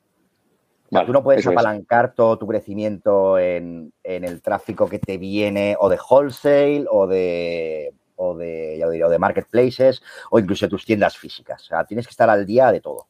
[1.05, 5.97] tú no puedes apalancar todo tu crecimiento en, el tráfico que te viene o de
[5.97, 11.63] wholesale o de, o de, ya de marketplaces o incluso de tus tiendas físicas.
[11.63, 13.07] O sea, tienes que estar al día de todo.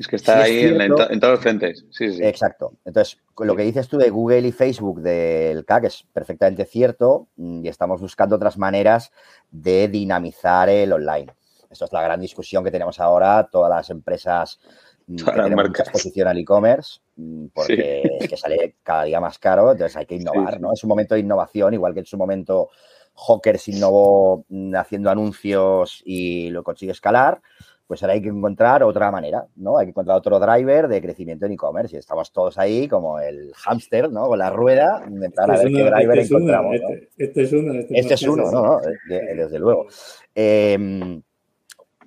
[0.00, 1.84] Es que está ahí en, todos los frentes.
[1.90, 2.24] Sí, sí.
[2.24, 2.72] Exacto.
[2.86, 7.68] Entonces, lo que dices tú de Google y Facebook del CAC es perfectamente cierto y
[7.68, 9.12] estamos buscando otras maneras
[9.50, 11.34] de dinamizar el online.
[11.68, 14.58] Esto es la gran discusión que tenemos ahora, todas las empresas
[15.06, 19.96] que mucha exposición al e-commerce mm, porque es que sale cada día más caro, entonces
[19.98, 20.72] hay que innovar, ¿no?
[20.72, 22.70] Es un momento de innovación, igual que en su momento
[23.14, 27.42] Hawkers innovó mm, haciendo anuncios y lo consigue escalar,
[27.90, 29.76] pues ahora hay que encontrar otra manera, ¿no?
[29.76, 33.52] Hay que encontrar otro driver de crecimiento en e-commerce y estamos todos ahí como el
[33.52, 34.28] hámster, ¿no?
[34.28, 36.76] Con la rueda, este a ver qué driver este encontramos.
[36.76, 37.74] Este, este, es uno.
[37.74, 38.62] Este, este es uno, ¿no?
[38.62, 39.88] no desde, luego.
[40.36, 41.20] Em,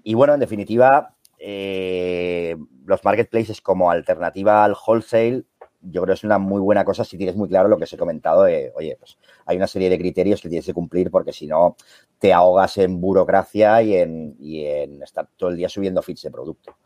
[0.03, 5.43] y bueno, en definitiva, eh, los marketplaces como alternativa al wholesale,
[5.81, 7.91] yo creo que es una muy buena cosa si tienes muy claro lo que os
[7.91, 11.33] he comentado de, oye, pues hay una serie de criterios que tienes que cumplir porque
[11.33, 11.75] si no
[12.19, 16.77] te ahogas en burocracia y en, en estar todo el día subiendo feeds de producto.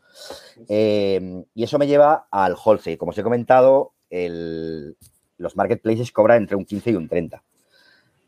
[0.68, 2.98] Eh, y eso me lleva al wholesale.
[2.98, 7.42] Como os he comentado, los marketplaces cobran entre un 15 y un 30.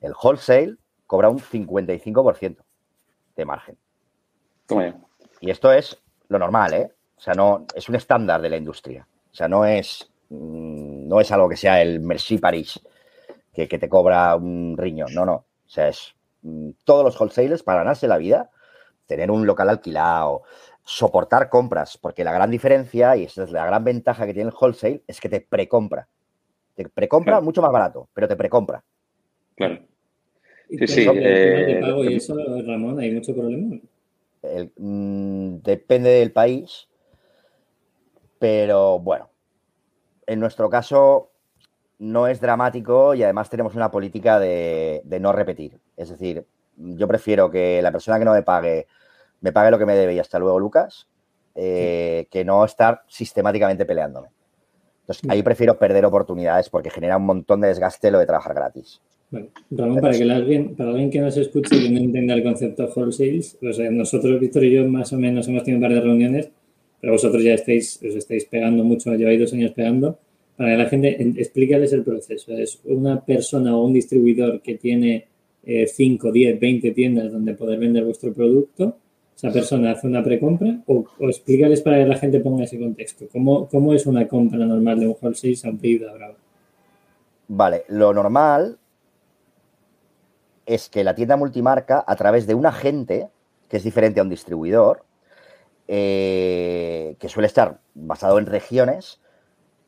[0.01, 2.57] El wholesale cobra un 55%
[3.37, 3.77] de margen.
[5.41, 6.93] Y esto es lo normal, ¿eh?
[7.17, 9.07] O sea, no, es un estándar de la industria.
[9.31, 12.81] O sea, no es, mm, no es algo que sea el Merci Paris
[13.53, 15.15] que, te cobra un riñón.
[15.15, 15.35] No, no.
[15.35, 18.51] O sea, es mm, todos los wholesalers para ganarse la vida,
[19.07, 20.43] tener un local alquilado,
[20.85, 24.57] soportar compras, porque la gran diferencia, y esa es la gran ventaja que tiene el
[24.59, 26.09] wholesale, es que te precompra.
[26.75, 28.83] Te precompra mucho más barato, pero te precompra.
[29.55, 29.81] Claro.
[30.69, 31.07] Sí, sí.
[31.13, 32.37] Eh, ¿Y eso,
[32.67, 33.01] Ramón?
[33.01, 33.77] ¿Hay mucho problema?
[34.77, 36.89] Mm, depende del país,
[38.39, 39.31] pero bueno,
[40.27, 41.30] en nuestro caso
[42.01, 45.79] no es dramático y además tenemos una política de, no repetir.
[45.97, 46.45] Es decir,
[46.77, 48.87] yo prefiero que la persona que no me pague
[49.43, 51.07] me pague lo que me debe y hasta luego, Lucas,
[51.55, 54.29] eh, que no estar sistemáticamente peleándome.
[55.03, 59.01] Entonces, ahí prefiero perder oportunidades porque genera un montón de desgaste lo de trabajar gratis.
[59.71, 62.93] Ramón, para que alguien, para alguien que nos escuche y no entienda el concepto de
[62.95, 66.01] wholesales, o sea, nosotros, Víctor y yo, más o menos hemos tenido un par de
[66.01, 66.51] reuniones,
[67.01, 70.19] pero vosotros ya estáis, os estáis pegando mucho, lleváis dos años pegando.
[70.61, 72.53] Para que la gente, explícales el proceso.
[72.53, 75.27] Es una persona o un distribuidor que tiene
[75.65, 78.95] 5, 10, 20 tiendas donde poder vender vuestro producto,
[79.35, 83.25] esa persona hace una precompra o, o explícales para que la gente ponga ese contexto.
[83.33, 86.37] ¿Cómo, cómo es una compra normal de un wholesale a un pedido a Brava?
[87.49, 88.77] Vale, lo normal
[90.67, 93.29] es que la tienda multimarca, a través de un agente,
[93.71, 95.05] que es diferente a un distribuidor,
[95.89, 99.23] eh, que suele estar basado en regiones,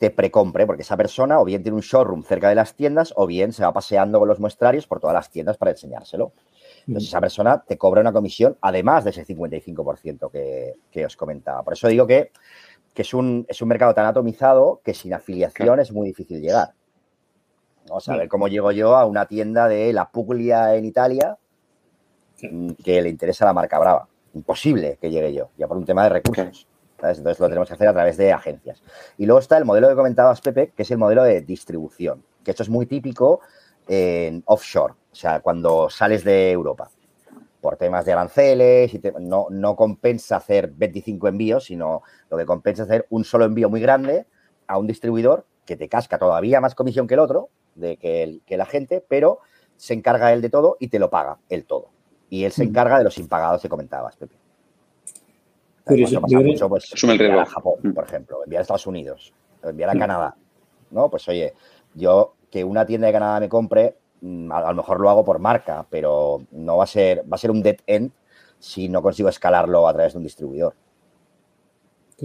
[0.03, 3.25] te precompre, porque esa persona o bien tiene un showroom cerca de las tiendas o
[3.25, 6.33] bien se va paseando con los muestrarios por todas las tiendas para enseñárselo.
[6.89, 11.63] Entonces, esa persona te cobra una comisión, además de ese 55% que, que os comentaba.
[11.63, 12.33] Por eso digo que,
[12.93, 16.73] que es, un, es un mercado tan atomizado que sin afiliación es muy difícil llegar.
[17.89, 21.39] Vamos a ver cómo llego yo a una tienda de la Puglia en Italia
[22.43, 24.09] mm, que le interesa la marca Brava.
[24.35, 26.67] Imposible que llegue yo, ya por un tema de recursos.
[27.03, 27.19] ¿Sabes?
[27.19, 28.81] Entonces lo tenemos que hacer a través de agencias.
[29.19, 32.53] Y luego está el modelo que comentabas, Pepe, que es el modelo de distribución, que
[32.53, 33.41] esto es muy típico
[33.89, 36.89] en offshore, o sea, cuando sales de Europa.
[37.61, 42.47] Por temas de aranceles, y te- no, no compensa hacer 25 envíos, sino lo que
[42.47, 44.27] compensa es hacer un solo envío muy grande
[44.69, 48.43] a un distribuidor que te casca todavía más comisión que el otro, de que, el-
[48.47, 49.41] que la gente, pero
[49.77, 51.89] se encarga él de todo y te lo paga él todo.
[52.31, 52.71] Y él se Ujú.
[52.71, 54.37] encarga de los impagados que comentabas, Pepe.
[55.87, 57.55] Eso pasa mucho, pues, Asume el enviar a riesgo.
[57.55, 57.93] Japón, Mm.
[57.93, 59.99] por ejemplo, enviar a Estados Unidos, enviar a Mm.
[59.99, 60.37] Canadá.
[60.91, 61.09] ¿No?
[61.09, 61.55] Pues oye,
[61.95, 65.25] yo que una tienda de Canadá me compre, mm, a, a lo mejor lo hago
[65.25, 68.13] por marca, pero no va a ser, va a ser un dead end
[68.59, 70.75] si no consigo escalarlo a través de un distribuidor.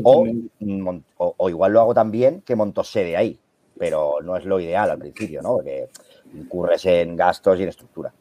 [0.04, 0.50] O, Totalmente.
[0.60, 3.40] mon- o, o igual lo hago también que monto sede ahí,
[3.80, 5.56] pero no es lo ideal al principio, ¿no?
[5.56, 5.88] Porque
[6.34, 8.14] incurres en gastos y en estructura.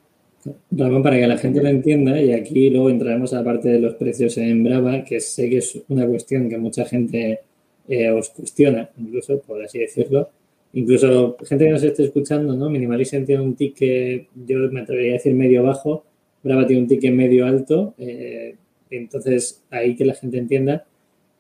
[0.71, 3.81] Ramón, para que la gente lo entienda, y aquí luego entraremos a la parte de
[3.81, 7.41] los precios en Brava, que sé que es una cuestión que mucha gente
[7.89, 10.31] eh, os cuestiona, incluso, por así decirlo.
[10.73, 12.69] Incluso gente que nos esté escuchando, ¿no?
[12.69, 16.05] Minimalism tiene un ticket, yo me atrevería a decir medio bajo,
[16.43, 18.55] Brava tiene un ticket medio alto, eh,
[18.91, 20.85] entonces ahí que la gente entienda,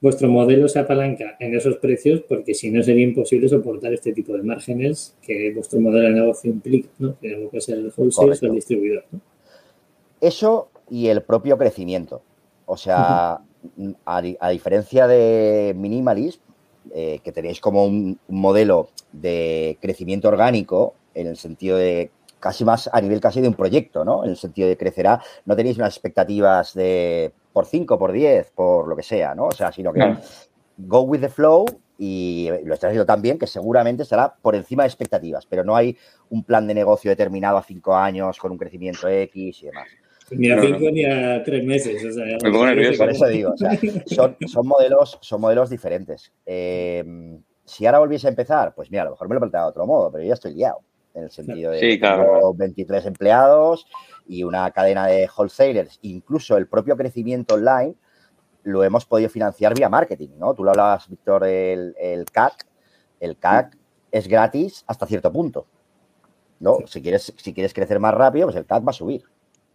[0.07, 4.35] vuestro modelo se apalanca en esos precios porque si no sería imposible soportar este tipo
[4.35, 7.19] de márgenes que vuestro modelo de negocio implica, ¿no?
[7.21, 9.21] Que puede ser el wholesale o el distribuidor, ¿no?
[10.21, 12.23] Eso y el propio crecimiento.
[12.66, 13.40] O sea,
[14.05, 16.40] a diferencia de Minimalist,
[16.95, 22.64] eh, que tenéis como un, un modelo de crecimiento orgánico, en el sentido de casi
[22.64, 24.23] más a nivel casi de un proyecto, ¿no?
[24.23, 28.87] En el sentido de crecerá, no tenéis unas expectativas de por 5, por 10, por
[28.87, 29.47] lo que sea, ¿no?
[29.47, 30.19] O sea, sino que Claro.
[30.77, 31.64] go with the flow
[31.97, 35.97] y lo estás haciendo también, que seguramente estará por encima de expectativas, pero no hay
[36.29, 39.88] un plan de negocio determinado a cinco años con un crecimiento X y demás.
[40.33, 42.05] Ni a No, cinco ni a tres meses.
[42.05, 42.99] O sea, Me pongo nervioso.
[42.99, 43.71] Por eso digo, o sea,
[44.05, 46.31] son, son modelos, son modelos diferentes.
[46.45, 49.71] Eh, si ahora volviese a empezar, pues mira, a lo mejor me lo planteaba de
[49.71, 50.81] otro modo, pero yo ya estoy liado.
[51.14, 52.25] En el sentido de Sí, que claro.
[52.35, 53.87] tengo 23 empleados
[54.28, 57.94] y una cadena de wholesalers, incluso el propio crecimiento online
[58.64, 60.52] lo hemos podido financiar vía marketing, ¿no?
[60.54, 62.66] Tú lo hablabas, Víctor, el, el CAC.
[63.20, 63.76] El CAC
[64.10, 65.66] es gratis hasta cierto punto.
[66.58, 66.78] ¿no?
[66.86, 69.22] Si quieres, si quieres crecer más rápido, pues el CAC va a subir.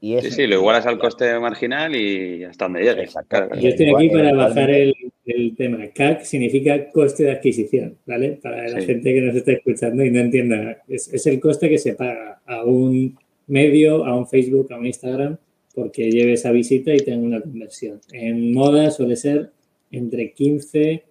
[0.03, 3.03] Y es, Sí, sí, lo igualas al coste marginal y hasta donde llegue.
[3.03, 3.27] Exacto.
[3.29, 3.61] Claro, claro.
[3.61, 4.93] Yo estoy aquí para bajar el,
[5.25, 5.77] el tema.
[5.93, 8.39] CAC significa coste de adquisición, ¿vale?
[8.41, 8.87] Para la Sí.
[8.87, 12.41] gente que nos está escuchando y no entienda, es, es el coste que se paga
[12.47, 13.15] a un
[13.51, 15.37] medio, a un Facebook, a un Instagram,
[15.75, 18.01] porque lleve esa visita y tenga una conversión.
[18.11, 19.51] En moda suele ser
[19.91, 21.03] entre 15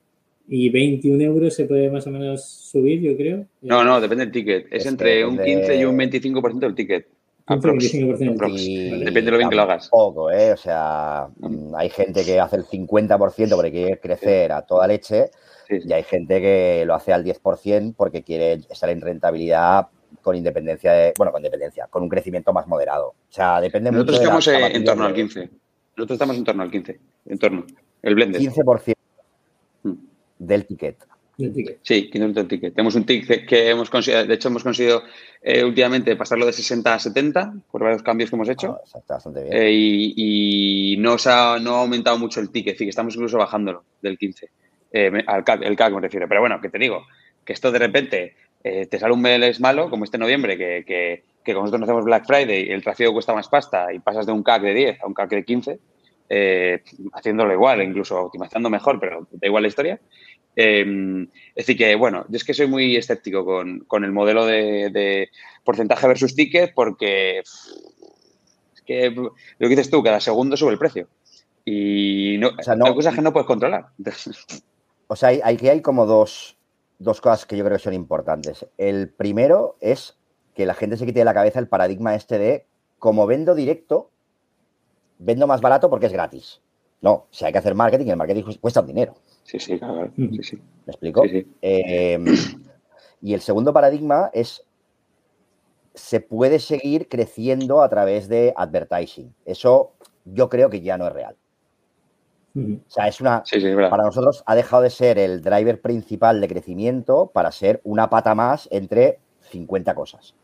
[0.48, 3.46] y 21 euros, se puede más o menos subir, yo creo.
[3.62, 4.66] No, no, depende del ticket.
[4.66, 7.06] Es, Es que entre un depende- 15 y un 25% del ticket.
[7.06, 7.14] 15
[7.46, 7.84] Aprox.
[7.94, 8.54] 25% del Aprox.
[8.56, 9.04] ticket, Y ¿vale?
[9.04, 9.82] Depende de lo bien que lo hagas.
[9.90, 10.52] Tampoco, ¿eh?
[10.52, 11.28] O sea,
[11.76, 15.26] hay gente que hace el 50% porque quiere crecer a toda leche
[15.68, 15.88] Sí, sí.
[15.88, 19.86] y hay gente que lo hace al 10% porque quiere estar en rentabilidad
[20.22, 23.08] con independencia de, bueno, con independencia, con un crecimiento más moderado.
[23.08, 25.50] O sea, depende Nosotros mucho de estamos en torno al de- 15.
[25.96, 27.00] Nosotros estamos en torno al 15.
[27.26, 27.66] En torno.
[28.02, 28.40] El blended.
[28.40, 28.94] 15%
[29.82, 29.92] Mm.
[30.38, 30.96] del ticket.
[31.36, 31.78] Del ticket.
[31.82, 32.74] Sí, 500 del ticket.
[32.74, 35.02] Tenemos un ticket que hemos conseguido, de hecho hemos conseguido
[35.42, 38.76] eh, últimamente pasarlo de 60 a 70 por varios cambios que hemos hecho.
[38.78, 39.54] Ah, está bastante bien.
[39.54, 42.90] Eh, y y no, se ha, no ha aumentado mucho el ticket, es decir, que
[42.90, 44.50] estamos incluso bajándolo del 15.
[44.92, 46.28] Eh, al CAC, el CAC me refiero.
[46.28, 47.06] Pero bueno, que te digo,
[47.44, 51.24] que esto de repente eh, te sale un mes malo, como este noviembre, que, que,
[51.44, 54.32] que nosotros no hacemos Black Friday y el tráfico cuesta más pasta y pasas de
[54.32, 55.78] un CAC de 10 a un CAC de 15,
[56.28, 60.00] eh, haciéndolo igual, incluso optimizando mejor, pero da igual la historia.
[60.56, 64.44] Eh, es decir, que bueno, yo es que soy muy escéptico con, con el modelo
[64.46, 65.28] de, de
[65.64, 71.08] porcentaje versus ticket porque es que lo que dices tú, cada segundo sube el precio.
[71.64, 73.86] Y no, O sea, no- hay cosas que no puedes controlar.
[75.12, 76.56] O sea, hay, aquí hay como dos,
[77.00, 78.66] dos cosas que yo creo que son importantes.
[78.78, 80.16] El primero es
[80.54, 82.66] que la gente se quite de la cabeza el paradigma este de
[82.98, 84.10] como vendo directo,
[85.18, 86.60] vendo más barato porque es gratis.
[87.00, 89.14] No, si hay que hacer marketing, el marketing cuesta un dinero.
[89.44, 90.12] Sí, sí, claro.
[90.14, 90.56] Sí, sí.
[90.86, 91.22] ¿Me explico?
[91.22, 91.46] Sí, sí.
[91.62, 92.18] Eh,
[93.22, 94.62] y el segundo paradigma es,
[95.94, 99.34] se puede seguir creciendo a través de advertising.
[99.46, 99.92] Eso
[100.26, 101.36] yo creo que ya no es real.
[102.56, 103.90] O sea, es una, Sí, sí, es verdad.
[103.90, 108.34] para nosotros ha dejado de ser el driver principal de crecimiento para ser una pata
[108.34, 109.18] más entre
[109.50, 110.34] 50 cosas,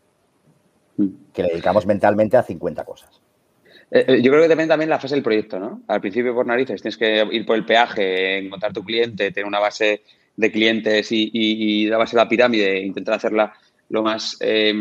[0.97, 1.07] Mm.
[1.33, 3.21] que le dedicamos mentalmente a 50 cosas.
[3.91, 5.81] Eh, eh, Yo creo que depende también la fase del proyecto, ¿no?
[5.87, 9.59] Al principio, por narices, tienes que ir por el peaje, encontrar tu cliente, tener una
[9.59, 10.01] base
[10.35, 13.53] de clientes y, y- y la base de la pirámide, e intentar hacerla
[13.89, 14.73] lo más eh,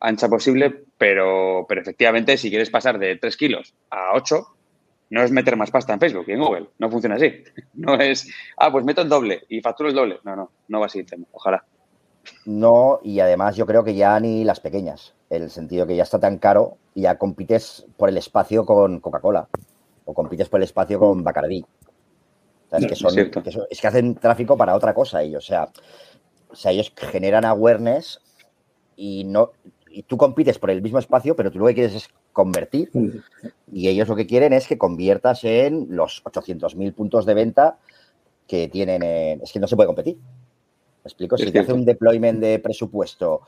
[0.00, 4.53] ancha posible, pero, pero efectivamente, si quieres pasar de 3 kilos a 8,
[5.14, 6.68] no es meter más pasta en Facebook y en Google.
[6.78, 7.32] No funciona así.
[7.74, 10.18] No es, ah, pues meto el doble y facturo el doble.
[10.24, 11.24] No, no, no va así el tema.
[11.32, 11.64] Ojalá.
[12.46, 16.02] No, y además yo creo que ya ni las pequeñas, en el sentido que ya
[16.02, 19.48] está tan caro y ya compites por el espacio con Coca-Cola
[20.04, 21.22] o compites por el espacio con
[23.52, 25.44] son- es que hacen tráfico para otra cosa ellos.
[25.44, 25.68] O sea,
[26.50, 28.20] o sea, ellos generan awareness
[28.96, 29.52] y no
[29.94, 32.90] y tú compites por el mismo espacio, pero tú lo que quieres es convertir
[33.72, 37.78] y ellos lo que quieren es que conviertas en los 800.000 puntos de venta
[38.48, 39.40] que tienen en...
[39.40, 40.16] Es que no se puede competir.
[40.16, 41.38] ¿Me explico?
[41.38, 43.42] Si te hace un deployment de presupuesto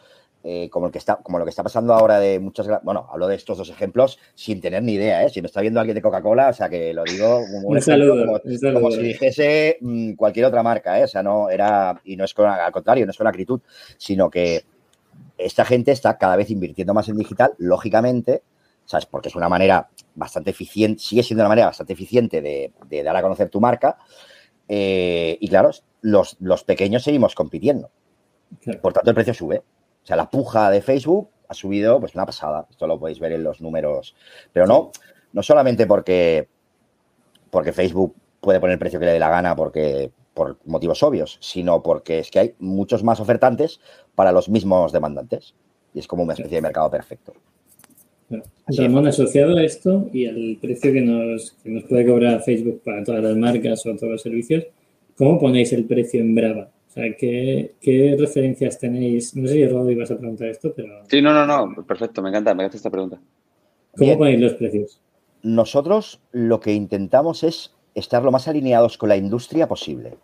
[0.44, 2.68] eh, como, el que está, como lo que está pasando ahora de muchas...
[2.84, 5.30] Bueno, hablo de estos dos ejemplos sin tener ni idea, ¿eh?
[5.30, 7.78] Si me está viendo alguien de Coca-Cola, o sea, que lo digo como un, Un
[7.78, 8.80] ejemplo, saludo, como, un saludo.
[8.80, 11.04] como si dijese mm, cualquier otra marca, ¿eh?
[11.04, 12.00] O sea, no era...
[12.04, 12.46] Y no es con...
[12.46, 13.60] Al contrario, no es con acritud,
[13.98, 14.62] sino que
[15.38, 18.42] esta gente está cada vez invirtiendo más en digital, lógicamente,
[18.84, 19.06] ¿sabes?
[19.06, 23.16] Porque es una manera bastante eficiente, sigue siendo una manera bastante eficiente de, de dar
[23.16, 23.98] a conocer tu marca.
[24.68, 25.70] eh, y claro,
[26.02, 27.90] los, los pequeños seguimos compitiendo.
[28.60, 28.80] Claro.
[28.80, 29.58] Por tanto, el precio sube.
[29.58, 32.66] O sea, la puja de Facebook ha subido, pues una pasada.
[32.70, 34.14] Esto lo podéis ver en los números.
[34.52, 34.92] Pero no,
[35.32, 36.48] no solamente porque,
[37.50, 41.38] porque Facebook puede poner el precio que le dé la gana porque, por motivos obvios,
[41.40, 43.80] sino porque es que hay muchos más ofertantes
[44.14, 45.54] para los mismos demandantes.
[45.94, 47.32] Y es como una especie de mercado perfecto.
[48.28, 52.82] Bueno, Ramón, asociado a esto y al precio que nos, que nos puede cobrar Facebook
[52.84, 54.66] para todas las marcas o todos los servicios,
[55.16, 56.68] ¿cómo ponéis el precio en Brava?
[56.88, 59.34] O sea, ¿qué, qué referencias tenéis?
[59.34, 61.82] No sé si Rodo ibas a preguntar esto, pero Sí, no, no, no.
[61.86, 63.18] Perfecto, me encanta, me encanta esta pregunta.
[63.96, 64.18] ¿cómo Bien.
[64.18, 65.00] ponéis los precios?
[65.42, 70.14] Nosotros lo que intentamos es estar lo más alineados con la industria posible.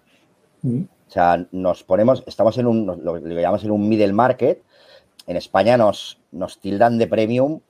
[0.62, 4.62] Mm, O sea, nos ponemos, estamos en un, lo que llamamos en un middle market.
[5.26, 7.60] En España nos, nos tildan de premium,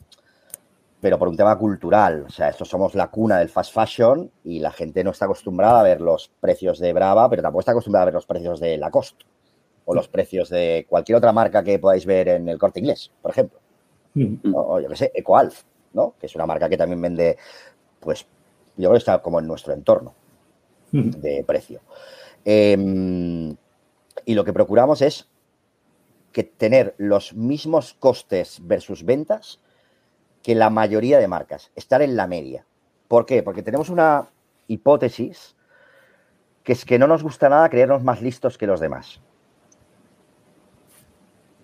[1.01, 2.25] pero por un tema cultural.
[2.29, 5.81] O sea, estos somos la cuna del fast fashion y la gente no está acostumbrada
[5.81, 8.79] a ver los precios de Brava, pero tampoco está acostumbrada a ver los precios de
[8.79, 9.25] Lacoste
[9.85, 13.33] o los precios de cualquier otra marca que podáis ver en el corte inglés, por
[13.33, 13.59] ejemplo.
[14.45, 14.55] mm.
[14.55, 16.15] O yo qué sé, Ecoalf, ¿no?
[16.21, 17.37] Que es una marca que también vende,
[17.99, 18.25] pues,
[18.77, 20.15] yo creo que está como en nuestro entorno
[20.93, 21.11] mm.
[21.11, 21.81] de precio.
[22.45, 23.55] Eh,
[24.25, 25.29] y lo que procuramos es
[26.33, 29.61] que tener los mismos costes versus ventas
[30.43, 32.67] que la mayoría de marcas, estar en la media.
[33.09, 33.43] ¿Por qué?
[33.43, 34.29] Porque tenemos una
[34.67, 35.55] hipótesis
[36.65, 39.21] que es que no nos gusta nada creernos más listos que los demás.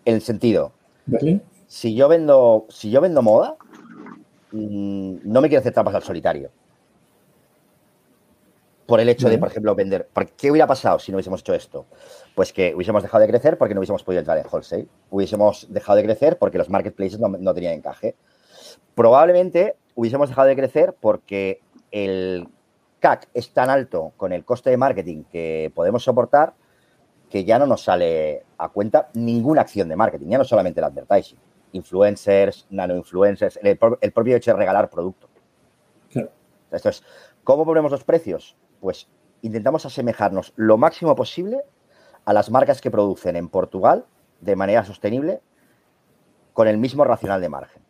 [0.05, 0.73] En el sentido,
[1.07, 1.41] ¿Vale?
[1.67, 3.57] si yo vendo, si yo vendo moda,
[4.53, 6.51] mm, no me quiero hacer trampas al solitario.
[8.89, 10.09] Por el hecho de, por ejemplo, vender.
[10.11, 11.85] ¿por ¿Qué hubiera pasado si no hubiésemos hecho esto?
[12.35, 14.87] Pues que hubiésemos dejado de crecer porque no hubiésemos podido entrar en wholesale.
[15.11, 18.17] Hubiésemos dejado de crecer porque los marketplaces no, no tenían encaje.
[18.95, 22.49] Probablemente hubiésemos dejado de crecer porque el
[23.01, 26.55] CAC es tan alto con el coste de marketing que podemos soportar
[27.29, 30.85] que ya no nos sale a cuenta ninguna acción de marketing, ya no solamente el
[30.85, 31.39] advertising.
[31.73, 35.29] Influencers, nano-influencers, el, el propio hecho de regalar producto.
[36.11, 36.31] Claro.
[36.71, 37.03] Esto es,
[37.45, 38.57] ¿cómo ponemos los precios?
[38.81, 39.09] Pues
[39.43, 41.59] intentamos asemejarnos lo máximo posible
[42.25, 44.05] a las marcas que producen en Portugal
[44.41, 45.41] de manera sostenible
[46.53, 47.83] con el mismo racional de margen.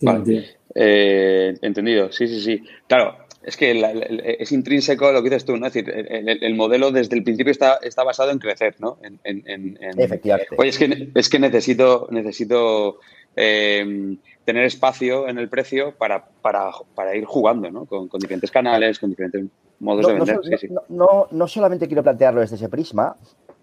[0.00, 0.58] Vale.
[0.74, 2.62] Eh, entendido, sí, sí, sí.
[2.86, 3.16] Claro,
[3.48, 5.66] es que la- la- es intrínseco lo que dices tú, ¿no?
[5.66, 8.98] Es decir, el, el- el modelo desde el principio está, está basado en crecer, ¿no?
[9.02, 10.54] En, en- en- en- Efectivamente.
[10.58, 12.98] Oye, es que, es que necesito, necesito
[13.36, 17.86] eh, tener espacio en el precio para, para, para ir jugando, ¿no?
[17.86, 19.46] Con, con diferentes canales, con diferentes
[19.80, 20.34] modos No, de vender.
[20.36, 20.74] sol- sí, sí.
[20.90, 23.16] no- no- solamente quiero plantearlo desde ese prisma,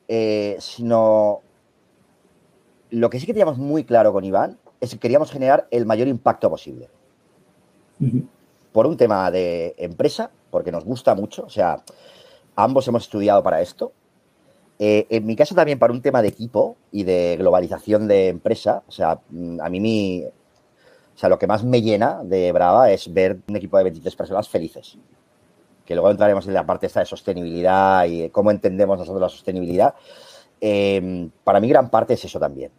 [0.07, 1.41] eh, sino
[2.89, 6.07] lo que sí que teníamos muy claro con Iván es que queríamos generar el mayor
[6.07, 6.87] impacto posible.
[7.99, 8.25] Ujú.
[8.75, 11.81] Por un tema de empresa, porque nos gusta mucho, o sea,
[12.57, 13.93] ambos hemos estudiado para esto.
[14.79, 18.83] Eh, en mi caso también para un tema de equipo y de globalización de empresa,
[18.85, 22.91] o sea, mm, a mí mi, O sea, lo que más me llena de Brava
[22.91, 24.97] es ver un equipo de 23 personas felices.
[25.85, 29.95] Que luego entraremos en la parte esta de sostenibilidad y cómo entendemos nosotros la sostenibilidad.
[30.59, 32.71] Eh, para mí gran parte es eso también,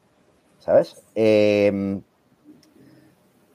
[0.59, 1.03] ¿sabes?
[1.15, 2.03] Eh,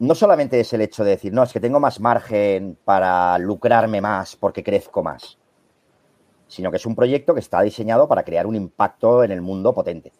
[0.01, 4.01] no solamente es el hecho de decir, no, es que tengo más margen para lucrarme
[4.01, 5.37] más porque crezco más,
[6.47, 9.75] sino que es un proyecto que está diseñado para crear un impacto en el mundo
[9.75, 10.11] potente.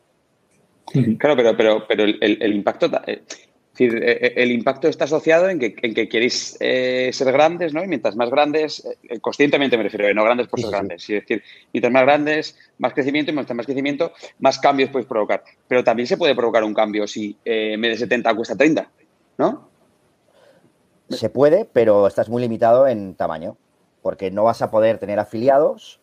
[1.17, 3.23] Claro, pero, pero, pero el, impacto, eh,
[3.79, 7.83] eh, eh, el impacto está asociado en que, en que queréis ser grandes, ¿no?
[7.83, 8.87] Y mientras más grandes,
[9.19, 11.09] conscientemente me refiero, no grandes por ser grandes.
[11.09, 11.41] Es decir,
[11.73, 15.43] mientras más grandes, más crecimiento, y mientras más crecimiento, más cambios puedes provocar.
[15.67, 18.91] Pero también se puede provocar un cambio si en vez de 70 cuesta 30,
[19.39, 19.70] ¿no?
[21.11, 23.57] Se puede, pero estás muy limitado en tamaño,
[24.01, 25.99] porque no vas a poder tener afiliados,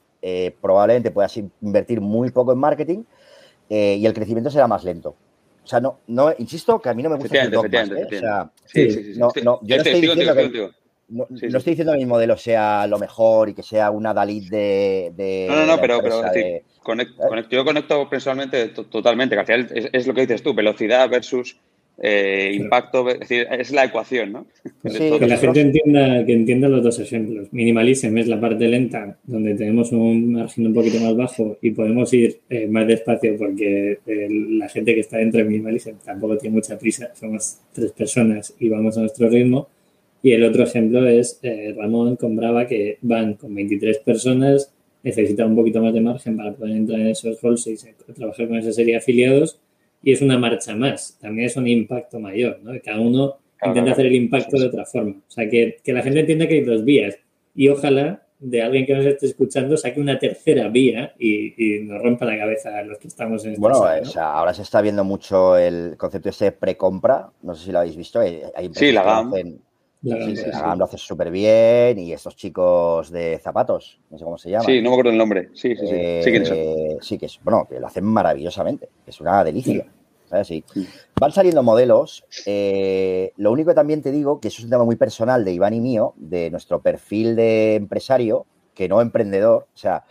[0.61, 3.05] probablemente puedas invertir muy poco en marketing
[3.71, 5.15] eh, y el crecimiento será más lento.
[5.63, 8.07] O sea, no, no, insisto que a mí no me gusta el dogmas, ¿eh?
[8.07, 10.71] O sea, sí, sí, sí, no, no, yo no estoy diciendo que,
[11.09, 14.49] no, no, estoy diciendo que mi modelo sea lo mejor y que sea una Dalit
[14.49, 15.13] de.
[15.15, 17.29] de no, no, no, pero, pero de, conecto, ¿eh?
[17.29, 21.09] conecto, yo conecto personalmente totalmente, que al final es, es, lo que dices tú, velocidad
[21.11, 21.59] versus
[22.01, 24.47] eh, impacto, es decir, es la ecuación, ¿no?
[24.85, 27.49] que la gente entienda, que entienda los dos ejemplos.
[27.53, 32.13] Minimalism es la parte lenta, donde tenemos un margen un poquito más bajo y podemos
[32.15, 36.55] ir eh, más despacio porque eh, la gente que está dentro de Minimalism tampoco tiene
[36.55, 39.69] mucha prisa, somos tres personas y vamos a nuestro ritmo.
[40.23, 41.41] Y el otro ejemplo es
[41.77, 44.73] Ramón con Brava, que van con 23 personas,
[45.03, 47.77] necesitan un poquito más de margen para poder entrar en esos roles y
[48.15, 49.61] trabajar con esa serie de afiliados
[50.03, 52.73] y es una marcha más, también es un impacto mayor, ¿no?
[52.83, 55.17] Cada uno intenta hacer el impacto de otra forma.
[55.17, 57.17] O sea, que, la gente entienda que hay dos vías
[57.55, 62.25] y ojalá de alguien que nos esté escuchando saque una tercera vía y, nos rompa
[62.25, 65.03] la cabeza a los que estamos en este Bueno, o sea, ahora se está viendo
[65.03, 68.21] mucho el concepto ese precompra, no sé si lo habéis visto.
[68.21, 69.33] Hay sí, la GAM.
[70.03, 70.11] Sí,
[70.77, 74.65] lo hace súper bien y estos chicos de zapatos, no sé cómo se llama.
[74.65, 75.49] Sí, no me acuerdo el nombre.
[75.55, 75.95] Sí, sí, sí.
[75.95, 78.89] Eh, sí, que es, bueno, que lo hacen maravillosamente.
[79.07, 79.87] Es una delicia.
[80.45, 80.65] Sí.
[81.19, 82.25] Van saliendo modelos.
[82.47, 85.53] Eh, lo único que también te digo, que eso es un tema muy personal de
[85.53, 89.67] Iván y mío, de nuestro perfil de empresario, que no emprendedor.
[89.75, 90.05] O sea,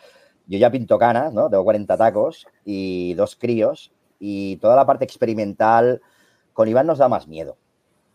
[0.47, 1.49] yo ya pinto canas, ¿no?
[1.49, 6.01] Tengo 40 tacos y dos críos y toda la parte experimental
[6.53, 7.57] con Iván nos da más miedo.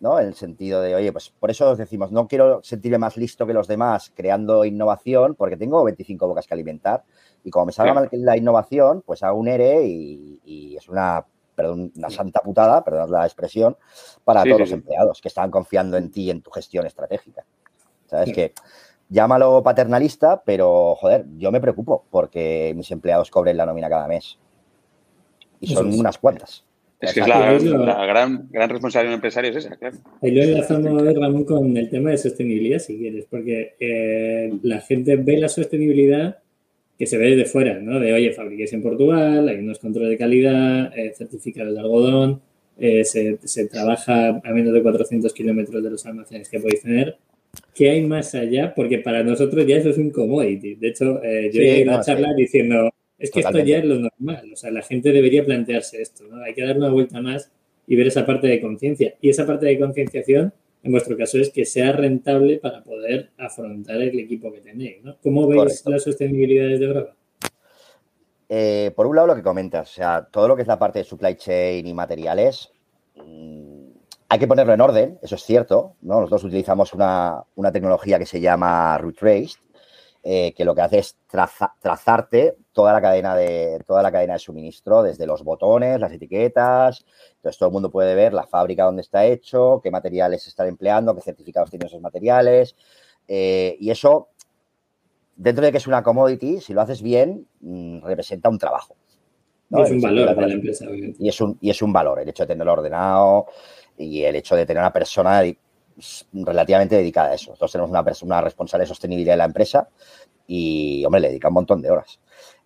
[0.02, 0.18] ¿No?
[0.18, 3.46] En el sentido de, oye, pues por eso os decimos, no quiero sentirme más listo
[3.46, 7.04] que los demás creando innovación, porque tengo 25 bocas que alimentar.
[7.44, 11.24] Y como me salga mal la innovación, pues hago un ERE y, es una,
[11.54, 13.76] perdón, una santa putada, perdón la expresión,
[14.24, 17.44] para todos los empleados que están confiando en ti y en tu gestión estratégica.
[18.06, 18.54] Sabes que
[19.08, 24.36] llámalo paternalista, pero joder, yo me preocupo porque mis empleados cobren la nómina cada mes.
[25.60, 26.64] Y son unas cuantas.
[27.02, 29.96] Es que es la, gran, gran responsabilidad de un empresario es esa, claro.
[30.22, 35.16] Ahí lo enlazamos, Ramón, con el tema de sostenibilidad, si quieres, porque eh, la gente
[35.16, 36.38] ve la sostenibilidad
[36.96, 37.98] que se ve desde fuera, ¿no?
[37.98, 42.40] De, oye, fabriquéis en Portugal, hay unos controles de calidad, eh, certificados de algodón,
[42.78, 47.16] eh, se, se, trabaja a menos de 400 kilómetros de los almacenes que podéis tener.
[47.74, 48.72] ¿Qué hay más allá?
[48.76, 50.76] Porque para nosotros ya eso es un commodity.
[50.76, 52.90] De hecho, yo he ido a charla diciendo,
[53.22, 56.42] es que esto ya es lo normal, o sea, la gente debería plantearse esto, ¿no?
[56.42, 57.52] Hay que dar una vuelta más
[57.86, 59.14] y ver esa parte de conciencia.
[59.20, 60.52] Y esa parte de concienciación,
[60.82, 65.16] en vuestro caso, es que sea rentable para poder afrontar el equipo que tenéis, ¿no?
[65.22, 67.14] ¿Cómo veis las sostenibilidades de Brava?
[68.48, 70.98] Eh, por un lado, lo que comentas, o sea, todo lo que es la parte
[70.98, 72.72] de supply chain y materiales,
[73.14, 73.86] mm,
[74.28, 76.16] hay que ponerlo en orden, eso es cierto, ¿no?
[76.16, 79.58] Nosotros utilizamos una, una tecnología que se llama Root Race,
[80.24, 84.38] eh, que lo que hace es trazarte toda la cadena de toda la cadena de
[84.38, 87.04] suministro, desde los botones, las etiquetas.
[87.36, 91.14] Entonces todo el mundo puede ver la fábrica donde está hecho, qué materiales están empleando,
[91.14, 92.76] qué certificados tienen esos materiales.
[93.28, 94.28] Eh, y eso,
[95.36, 98.96] dentro de que es una commodity, si lo haces bien, mm, representa un trabajo.
[99.70, 100.86] es un valor para la empresa.
[100.90, 103.46] Y es, un, y es un valor, el hecho de tenerlo ordenado
[103.96, 105.42] y el hecho de tener una persona
[106.32, 107.50] relativamente dedicada a eso.
[107.50, 109.88] Nosotros tenemos una, persona, responsable de sostenibilidad de la empresa
[110.46, 112.20] y, hombre, le dedica un montón de horas.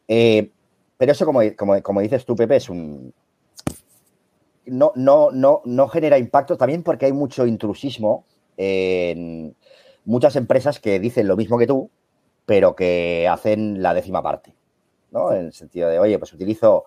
[0.09, 0.51] Eh,
[0.97, 1.41] pero eso, como,
[1.83, 3.13] como, dices tú, Pepe, es un...
[4.67, 8.25] No, no, no, no genera impacto también porque hay mucho intrusismo
[8.57, 9.55] en
[10.05, 11.91] muchas empresas que dicen lo mismo que tú,
[12.47, 14.55] pero que hacen la décima parte.
[15.11, 15.33] ¿no?
[15.33, 16.85] En el sentido de, oye, pues utilizo,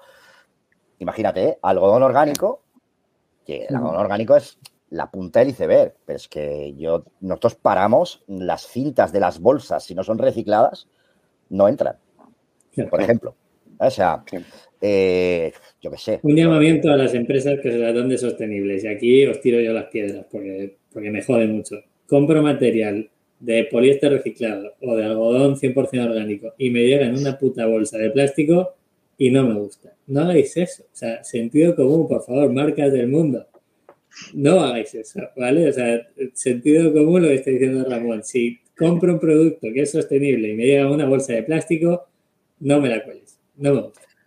[0.98, 1.60] imagínate, ¿eh?
[1.62, 2.62] algodón orgánico,
[3.46, 4.58] que el algodón orgánico es
[4.90, 9.84] la punta del iceberg, pero es que yo, nosotros paramos las cintas de las bolsas,
[9.84, 10.88] si no son recicladas,
[11.50, 11.98] no entran.
[12.90, 13.36] Por ejemplo.
[13.80, 14.24] O sea,
[14.82, 15.52] eh,
[15.82, 16.20] yo qué sé.
[16.24, 18.84] Un llamamiento a las empresas que se las dan de sostenibles.
[18.84, 21.78] Y aquí os tiro yo las piedras porque, porque me jode mucho.
[22.08, 23.10] Compro material
[23.40, 27.98] de poliéster reciclado o de algodón 100% orgánico y me llega en una puta bolsa
[27.98, 28.76] de plástico
[29.18, 29.96] y no me gusta.
[30.08, 30.84] No hagáis eso.
[30.84, 33.46] O sea, sentido común, por favor, marcas del mundo.
[34.34, 35.70] No hagáis eso, ¿vale?
[35.70, 36.02] O sea,
[36.34, 38.24] sentido común lo que está diciendo Ramón.
[38.24, 42.09] Si compro un producto que es sostenible y me llega una bolsa de plástico,
[42.60, 43.40] no me la cueles.
[43.58, 43.84] No me.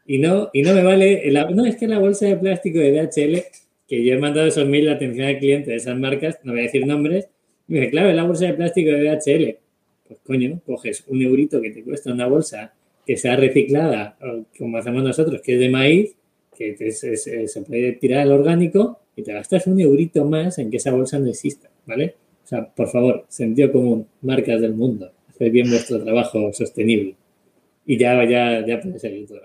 [0.07, 3.43] Y no, y no me vale, no es que la bolsa de plástico de DHL,
[3.87, 6.63] que yo he mandado esos mil la atención al cliente de esas marcas, no voy
[6.63, 7.29] a decir nombres,
[7.69, 9.59] me dice, claro, es la bolsa de plástico de DHL.
[10.09, 12.75] Pues coño, coges un eurito que te cuesta una bolsa
[13.07, 14.19] que sea reciclada,
[14.59, 16.15] como hacemos nosotros, que es de maíz,
[16.57, 20.93] que se puede tirar al orgánico y te gastas un eurito más en que esa
[20.93, 22.17] bolsa no exista, ¿vale?
[22.45, 27.15] O sea, por favor, sentido común, marcas del mundo, haced bien vuestro trabajo sostenible.
[27.85, 29.41] Y ya, ya, ya puede seguir todo.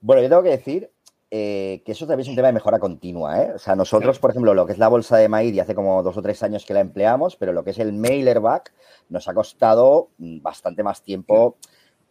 [0.00, 0.90] Bueno, yo tengo que decir
[1.34, 3.42] eh, que eso también es un tema de mejora continua.
[3.42, 3.52] ¿eh?
[3.54, 6.16] O sea, nosotros, por ejemplo, lo que es la bolsa de maíz, hace como dos
[6.18, 8.72] o tres años que la empleamos, pero lo que es el mailerback
[9.08, 11.56] nos ha costado mm, bastante más tiempo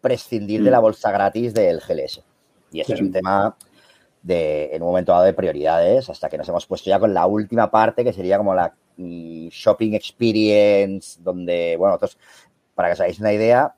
[0.01, 0.81] prescindir de la mm.
[0.81, 2.23] bolsa gratis del GLS.
[2.71, 3.55] Y eso es un tema
[4.23, 7.27] de, en un momento dado de prioridades, hasta que nos hemos puesto ya con la
[7.27, 12.17] última parte, que sería como la mm, shopping experience, donde, bueno, nosotros,
[12.73, 13.75] para que os hagáis una idea,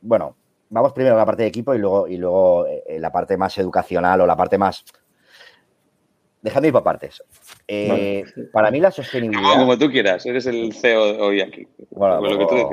[0.00, 0.34] bueno,
[0.72, 3.56] vamos primero a la parte de equipo y luego, y luego eh, la parte más
[3.58, 4.84] educacional o la parte más...
[6.40, 7.22] Dejando ir por partes.
[7.68, 9.58] Eh, para mí la sostenibilidad...
[9.58, 11.68] como tú quieras, eres el CEO hoy aquí.
[11.90, 12.68] Bueno, lo que tú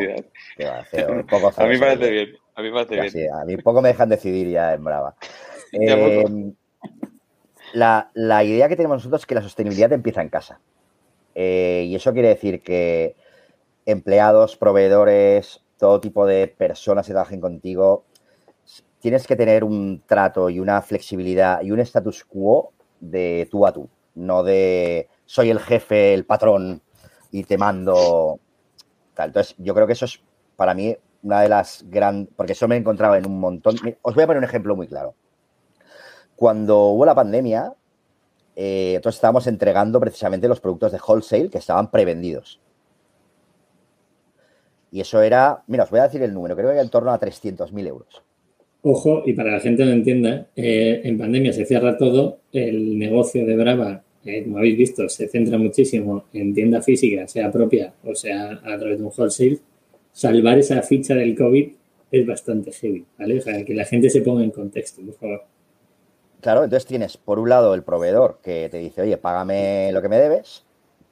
[0.57, 0.87] decidas.
[1.59, 2.29] a mí parece bien.
[2.55, 3.11] A mí parece bien.
[3.11, 5.15] Sí, a mí poco me dejan decidir ya en Brava.
[5.71, 6.25] Eh,
[7.73, 10.59] la, la, idea que tenemos nosotros es que la sostenibilidad empieza en casa.
[11.35, 13.15] y eso quiere decir que
[13.85, 18.03] empleados, proveedores, todo tipo de personas que trabajen contigo,
[18.99, 23.71] tienes que tener un trato y una flexibilidad y un status quo de tú a
[23.71, 26.81] tú, no de soy el jefe, el patrón
[27.31, 28.39] y te mando.
[29.17, 30.21] Entonces, yo creo que eso es
[30.55, 33.75] para mí una de las grandes, porque eso me he encontrado en un montón.
[34.01, 35.15] Os voy a poner un ejemplo muy claro.
[36.35, 37.73] Cuando hubo la pandemia,
[38.55, 42.59] eh, entonces estábamos entregando precisamente los productos de wholesale que estaban prevendidos.
[44.91, 47.11] Y eso era, mira, os voy a decir el número, creo que era en torno
[47.11, 48.23] a 300.000 euros.
[48.81, 52.97] Ojo, y para la gente que no entienda, eh, en pandemia se cierra todo, el
[52.97, 57.93] negocio de Brava, eh, como habéis visto, se centra muchísimo en tienda física, sea propia
[58.03, 59.59] o sea a través de un wholesale.
[60.11, 61.71] Salvar esa ficha del COVID
[62.11, 63.37] es bastante heavy, ¿vale?
[63.37, 65.43] O sea, que la gente se ponga en contexto, por favor.
[66.41, 70.09] Claro, entonces tienes por un lado el proveedor que te dice, oye, págame lo que
[70.09, 70.63] me debes,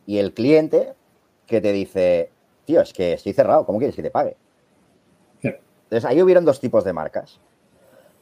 [0.05, 0.93] y el cliente
[1.45, 2.29] que te dice,
[2.67, 4.35] tío, es que estoy cerrado, ¿cómo quieres que te pague?
[5.41, 7.39] Entonces ahí hubieron dos tipos de marcas.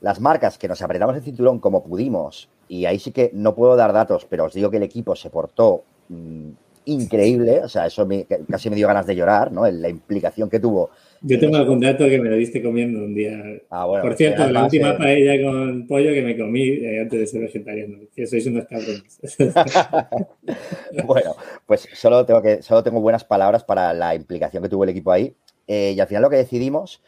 [0.01, 3.75] Las marcas que nos apretamos el cinturón como pudimos, y ahí sí que no puedo
[3.75, 6.49] dar datos, pero os digo que el equipo se portó mm,
[6.85, 8.07] increíble, o sea, eso
[8.49, 9.69] casi me dio ganas de llorar, ¿no?
[9.69, 10.91] La implicación que tuvo
[11.27, 13.41] yo tengo algún dato que me lo diste comiendo un día.
[13.71, 17.25] Ah, bueno, Por cierto, la última paella con pollo que me comí eh, antes de
[17.25, 19.19] ser vegetariano, que sois unos cabrones.
[21.05, 24.91] bueno, pues solo tengo, que, solo tengo buenas palabras para la implicación que tuvo el
[24.91, 25.35] equipo ahí.
[25.65, 27.01] Eh, y al final lo que decidimos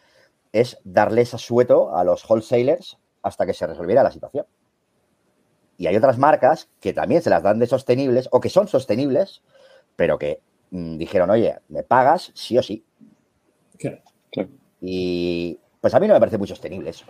[0.51, 4.47] es darles asueto a los wholesalers hasta que se resolviera la situación.
[5.77, 9.43] Y hay otras marcas que también se las dan de sostenibles o que son sostenibles,
[9.97, 10.39] pero que
[10.71, 12.85] mm, dijeron, oye, me pagas sí o sí.
[14.79, 17.05] Y pues a mí no me parece muy sostenible eso.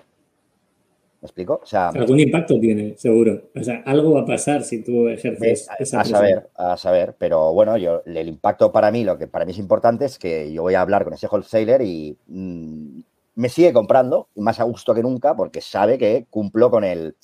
[1.21, 1.61] ¿Me explico?
[1.71, 3.49] Algún impacto tiene, seguro.
[3.55, 7.15] O sea, algo va a pasar si tú ejerces esa A saber, a saber.
[7.17, 10.51] Pero bueno, yo el impacto para mí, lo que para mí es importante es que
[10.51, 12.99] yo voy a hablar con ese wholesaler y mm,
[13.35, 17.15] me sigue comprando, y más a gusto que nunca, porque sabe que cumplo con el,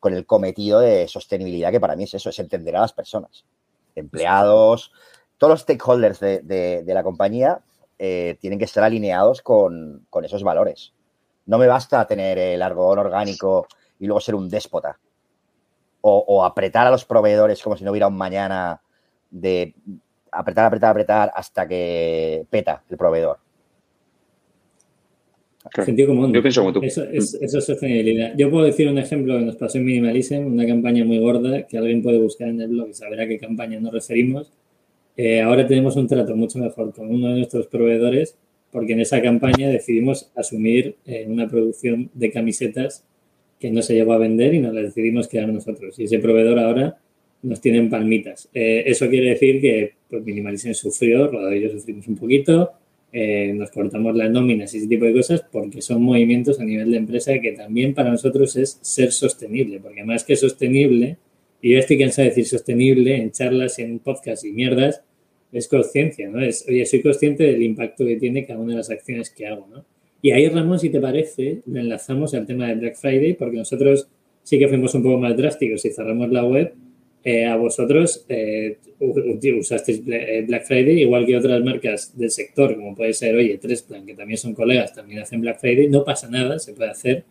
[0.00, 3.44] con el cometido de sostenibilidad, que para mí es eso, es entender a las personas,
[4.00, 4.92] empleados,
[5.38, 7.62] todos los stakeholders de la compañía
[8.02, 10.94] eh, tienen que estar alineados con, esos valores.
[11.44, 13.66] No me basta tener el argón orgánico
[13.98, 14.98] y luego ser un déspota.
[16.00, 18.80] O, apretar a los proveedores como si no hubiera un mañana
[19.30, 19.74] de
[20.32, 23.38] apretar, apretar, apretar hasta que peta el proveedor.
[25.84, 26.32] Sentido común.
[26.32, 26.80] Yo pienso como tú.
[26.82, 28.34] Eso, es, sostenibilidad.
[28.36, 31.76] Yo puedo decir un ejemplo que nos pasó en Minimalism, una campaña muy gorda que
[31.76, 34.50] alguien puede buscar en el blog y saber a qué campaña nos referimos
[35.22, 38.38] eh, ahora tenemos un trato mucho mejor con uno de nuestros proveedores
[38.70, 43.04] porque en esa campaña decidimos asumir eh, una producción de camisetas
[43.58, 45.98] que no se llegó a vender y nos la decidimos quedar nosotros.
[45.98, 46.98] Y ese proveedor ahora
[47.42, 48.48] nos tiene en palmitas.
[48.54, 52.70] Eh, eso quiere decir que pues, Minimalism sufrió, Rodado y yo sufrimos un poquito,
[53.12, 56.90] eh, nos cortamos las nóminas y ese tipo de cosas porque son movimientos a nivel
[56.90, 61.16] de empresa que también para nosotros es ser sostenible, porque más que sostenible,
[61.60, 65.02] y yo estoy cansado de decir sostenible en charlas, en podcasts y mierdas,
[65.52, 66.40] es conciencia, ¿no?
[66.40, 69.66] Es, oye, soy consciente del impacto que tiene cada una de las acciones que hago,
[69.68, 69.84] ¿no?
[70.22, 74.08] Y ahí, Ramón, si te parece, le enlazamos al tema de Black Friday, porque nosotros
[74.42, 76.72] sí que fuimos un poco más drásticos y cerramos la web.
[77.22, 82.94] Eh, a vosotros eh, usasteis eh, Black Friday, igual que otras marcas del sector, como
[82.94, 85.88] puede ser, oye, Tresplan, que también son colegas, también hacen Black Friday.
[85.88, 87.24] No pasa nada, se puede hacer,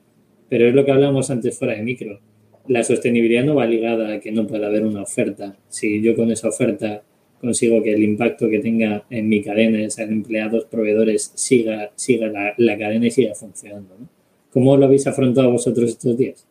[0.49, 2.19] pero es lo que hablamos antes fuera de micro.
[2.67, 5.57] La sostenibilidad no va ligada a que no pueda haber una oferta.
[5.69, 7.03] Si yo con esa oferta
[7.39, 12.77] consigo que el impacto que tenga en mi cadena, sean empleados, proveedores, siga, siga la,
[12.77, 13.95] cadena y siga funcionando.
[13.97, 14.07] ¿no?
[14.51, 16.45] ¿Cómo lo habéis afrontado vosotros estos días?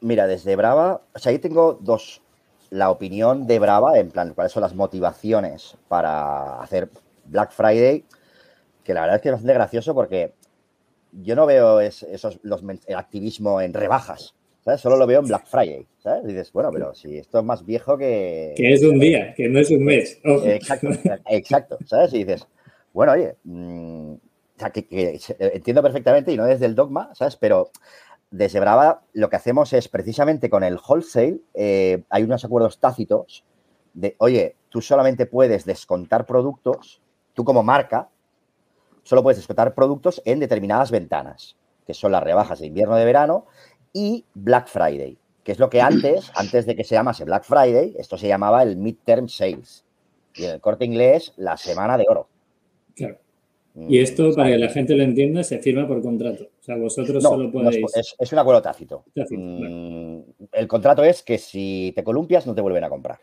[0.00, 2.22] Mira, desde Brava, o sea, ahí tengo dos.
[2.70, 6.90] La opinión de Brava, en plan, cuáles son las motivaciones para hacer
[7.24, 8.04] Black Friday,
[8.84, 10.32] que la verdad es que es bastante gracioso porque
[11.12, 14.34] yo no veo esos, los, el activismo en rebajas.
[14.76, 16.24] Solo lo veo en Black Friday, ¿sabes?
[16.24, 18.52] Y dices, bueno, pero si esto es más viejo que...
[18.54, 20.20] Que es un día, que no es un mes.
[20.22, 20.88] Exacto,
[21.30, 22.12] exacto, ¿sabes?
[22.12, 22.46] Y dices,
[22.92, 27.36] bueno, oye, mm, o sea, que, entiendo perfectamente y no desde el dogma, ¿sabes?
[27.36, 27.70] Pero
[28.30, 33.44] desde Brava lo que hacemos es precisamente con el wholesale, eh, hay unos acuerdos tácitos
[33.94, 37.00] de, oye, tú solamente puedes descontar productos,
[37.34, 38.08] tú como marca,
[39.02, 41.56] solo puedes descontar productos en determinadas ventanas,
[41.86, 43.46] que son las rebajas de invierno de verano
[43.92, 47.94] y Black Friday, que es lo que antes, antes de que se llamase Black Friday,
[47.98, 49.84] esto se llamaba el Midterm Sales.
[50.34, 52.28] Y en el corte inglés, la semana de oro.
[52.94, 53.18] Claro.
[53.88, 56.44] Y mm, esto, para que la gente lo entienda, se firma por contrato.
[56.44, 57.84] O sea, vosotros solo podéis.
[58.18, 59.04] es, un acuerdo tácito.
[59.14, 60.20] Mm,
[60.52, 63.18] el contrato es que si te columpias, no te vuelven a comprar.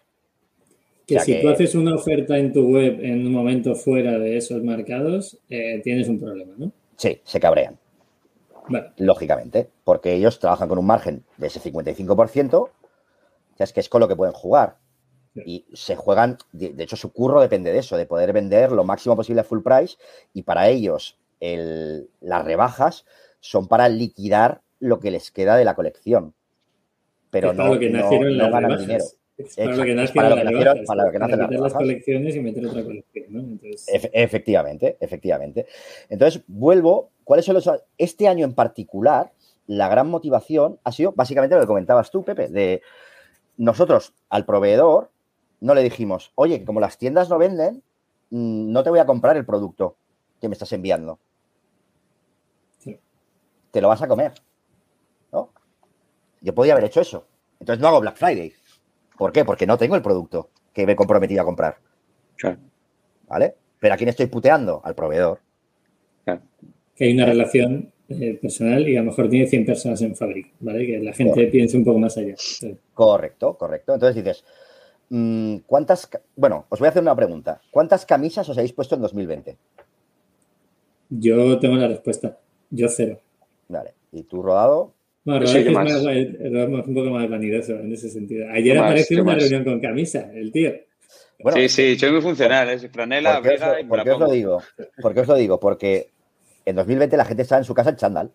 [1.06, 4.64] Que si tú haces una oferta en tu web en un momento fuera de esos
[4.64, 6.72] mercados, eh, tienes un problema, ¿no?
[6.96, 7.78] Sí, se cabrean
[8.98, 12.70] lógicamente, porque ellos trabajan con un margen de ese 55%,
[13.60, 14.78] es que es con lo que pueden jugar.
[15.36, 19.16] Y se juegan, de, hecho su curro depende de eso, de poder vender lo máximo
[19.16, 19.98] posible a full price
[20.34, 23.06] y para ellos las rebajas
[23.42, 26.34] son para liquidar lo que les queda de la colección.
[27.30, 29.04] Pero no, no, ganan dinero.
[29.56, 33.60] para lo que nacieron, para lo que nacen las, colecciones y meter otra colección, ¿no?
[34.14, 35.66] efectivamente, efectivamente.
[36.10, 37.70] Entonces, vuelvo ¿Cuáles son los.?
[37.98, 39.34] Este año en particular,
[39.68, 42.82] la gran motivación ha sido básicamente lo que comentabas tú, Pepe, de
[43.58, 45.10] nosotros al proveedor
[45.62, 47.84] no le dijimos, oye, que como las tiendas no venden,
[48.30, 49.98] mm, no te voy a comprar el producto
[50.40, 51.20] que me estás enviando.
[53.72, 54.34] Te lo vas a comer.
[55.34, 55.50] ¿no?
[56.42, 57.28] Yo podía haber hecho eso.
[57.60, 58.54] Entonces no hago Black Friday.
[59.18, 59.44] ¿Por qué?
[59.44, 61.78] Porque no tengo el producto que me he comprometido a comprar.
[63.28, 63.56] ¿Vale?
[63.80, 64.82] Pero ¿a quién estoy puteando?
[64.84, 65.42] Al proveedor
[66.96, 70.50] que hay una relación eh, personal y a lo mejor tiene 100 personas en fábrica,
[70.60, 70.86] ¿vale?
[70.86, 72.36] Que la gente piense un poco más allá.
[72.94, 73.94] Correcto, correcto.
[73.94, 74.46] Entonces dices,
[75.66, 77.62] ¿cuántas, bueno, os voy a hacer una pregunta.
[77.72, 79.58] ¿Cuántas camisas os habéis puesto en 2020?
[81.10, 82.38] Yo tengo la respuesta.
[82.70, 83.20] Yo cero.
[83.68, 83.94] Vale.
[84.12, 84.94] ¿Y tú, Rodado?
[85.24, 88.48] Bueno, Rodado es, más, un poco más vanidoso en ese sentido.
[88.52, 90.72] Ayer apareció una reunión con camisa, el tío.
[91.54, 94.62] sí, sí, soy muy funcional, es franela, ¿Por qué, os, ¿por os lo digo?
[95.02, 95.60] ¿Por qué os lo digo?
[95.60, 96.10] Porque
[96.66, 98.32] en 2020 la gente estaba en su casa en chándal.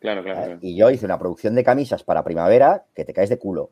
[0.00, 3.38] Claro, claro, Y yo hice una producción de camisas para primavera que te caes de
[3.38, 3.70] culo.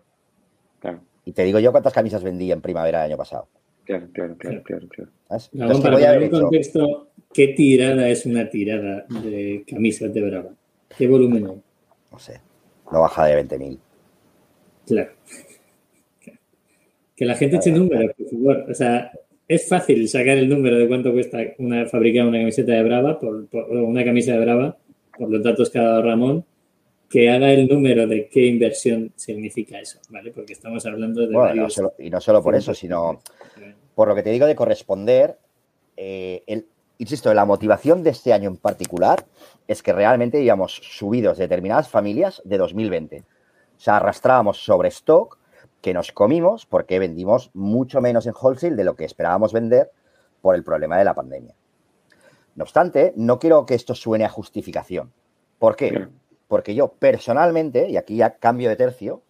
[0.80, 1.00] Claro.
[1.26, 3.48] Y te digo yo cuántas camisas vendí en primavera del año pasado.
[3.84, 5.82] Claro, claro, claro, claro.
[5.82, 10.50] para un contexto, ¿qué tirada es una tirada de camisas de Brava?
[10.96, 11.62] ¿Qué volumen hay?
[12.12, 12.40] No sé.
[12.92, 13.78] No baja de 20.000.
[14.86, 15.10] Claro.
[17.16, 18.66] Que la gente eche números, por favor.
[18.70, 19.10] O sea,
[19.48, 23.48] es fácil sacar el número de cuánto cuesta una, fabricar una camiseta de Brava, por,
[23.52, 24.76] una camisa de Brava,
[25.18, 26.44] por los datos que ha dado Ramón,
[27.08, 30.32] que haga el número de qué inversión significa eso, ¿vale?
[30.32, 31.32] Porque estamos hablando de.
[31.32, 33.20] Bueno, y no solo por eso, sino
[33.94, 35.38] por lo que te digo de corresponder.
[35.96, 36.66] Eh, el,
[36.98, 39.24] insisto, la motivación de este año en particular
[39.66, 43.20] es que realmente íbamos subidos de determinadas familias de 2020.
[43.20, 45.38] O sea, arrastrábamos sobre stock
[45.80, 49.90] que nos comimos porque vendimos mucho menos en wholesale de lo que esperábamos vender
[50.40, 51.54] por el problema de la pandemia.
[52.56, 55.12] No obstante, no quiero que esto suene a justificación.
[55.58, 56.08] ¿Por qué?
[56.48, 59.22] Porque yo personalmente, y aquí ya cambio de tercio,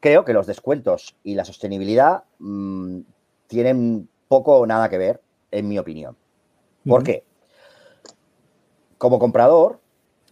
[0.00, 3.00] creo que los descuentos y la sostenibilidad mm,
[3.46, 5.20] tienen poco o nada que ver,
[5.50, 6.16] en mi opinión.
[6.86, 7.24] ¿Por qué?
[8.98, 9.80] Como comprador,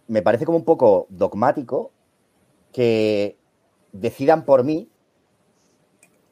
[0.07, 1.91] me parece como un poco dogmático
[2.73, 3.37] que
[3.93, 4.89] decidan por mí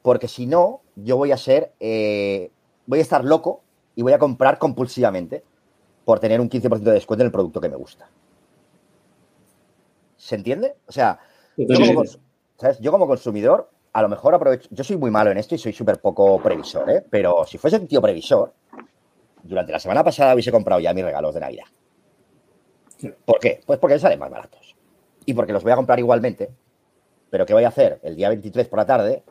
[0.02, 2.50] porque si no, yo voy a ser, eh,
[2.86, 3.62] voy a estar loco
[3.94, 5.44] y voy a comprar compulsivamente
[6.04, 8.08] por tener un 15% de descuento en el producto que me gusta.
[10.20, 10.74] ¿Se entiende?
[10.86, 11.18] O sea,
[11.56, 12.04] yo como,
[12.78, 14.68] yo como, consumidor, a lo mejor aprovecho.
[14.70, 17.02] Yo soy muy malo en esto y soy súper poco previsor, ¿eh?
[17.08, 18.52] Pero si fuese un tío previsor,
[19.42, 21.64] durante la semana pasada hubiese comprado ya mis regalos de Navidad.
[23.24, 23.60] ¿Por qué?
[23.64, 24.76] Pues porque salen más baratos.
[25.24, 26.50] Y porque los voy a comprar igualmente.
[27.30, 27.98] Pero ¿qué voy a hacer?
[28.02, 29.22] El día 23 por la tarde,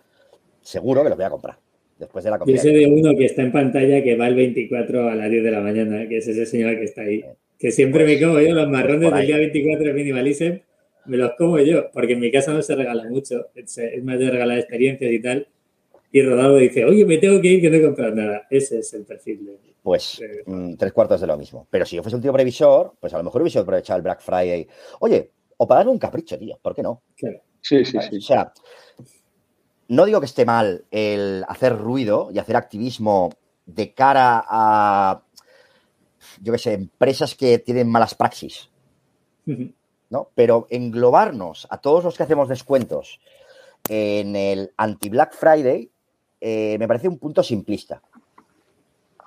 [0.61, 1.59] seguro que los voy a comprar.
[1.99, 2.55] Después de la comida.
[2.55, 5.43] Yo sé de uno que está en pantalla que va el 24 a las 10
[5.43, 7.23] de la mañana, que es ese señor que está ahí.
[7.59, 10.68] Que siempre me como yo los marrones del día 24 de Minimalism
[11.09, 14.29] me los como yo, porque en mi casa no se regala mucho, es, más de
[14.29, 15.47] regalar experiencias y tal.
[16.11, 18.47] Y Rodado dice, oye, me tengo que ir que no he comprado nada.
[18.49, 19.57] Ese es el perfil de...
[19.83, 21.67] Pues mm, tres cuartos de lo mismo.
[21.69, 24.21] Pero si yo fuese un tío previsor, pues a lo mejor hubiese aprovechado el Black
[24.21, 24.67] Friday.
[25.01, 27.03] Oye, o para darme un capricho, tío, ¿por qué no?
[27.15, 27.41] Claro.
[27.61, 28.17] Sí, sí, sí.
[28.17, 28.51] O sea,
[29.89, 33.31] no digo que esté mal el hacer ruido y hacer activismo
[33.65, 35.23] de cara a,
[36.41, 38.69] yo qué sé, empresas que tienen malas praxis.
[40.09, 40.29] ¿No?
[40.35, 43.19] Pero englobarnos a todos los que hacemos descuentos
[43.87, 45.89] en el anti-Black Friday
[46.41, 48.01] eh, me parece un punto simplista.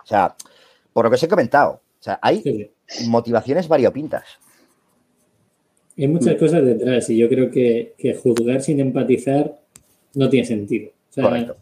[0.03, 0.35] O sea,
[0.93, 2.73] por lo que os he comentado, o sea, hay
[3.07, 4.25] motivaciones variopintas.
[5.97, 9.61] Hay muchas cosas detrás y yo creo que, juzgar sin empatizar
[10.15, 10.91] no tiene sentido.
[11.15, 11.57] Correcto.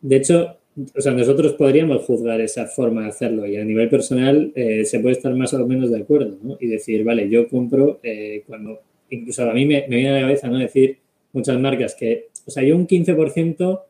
[0.00, 0.59] De hecho,
[0.96, 5.00] o sea, nosotros podríamos juzgar esa forma de hacerlo y a nivel personal eh, se
[5.00, 6.56] puede estar más o menos de acuerdo, ¿no?
[6.60, 10.48] Y decir, vale, yo compro eh, cuando, incluso a mí me, viene a la cabeza,
[10.48, 10.58] ¿no?
[10.58, 10.98] Decir
[11.32, 13.80] muchas marcas que, o sea, yo un 15%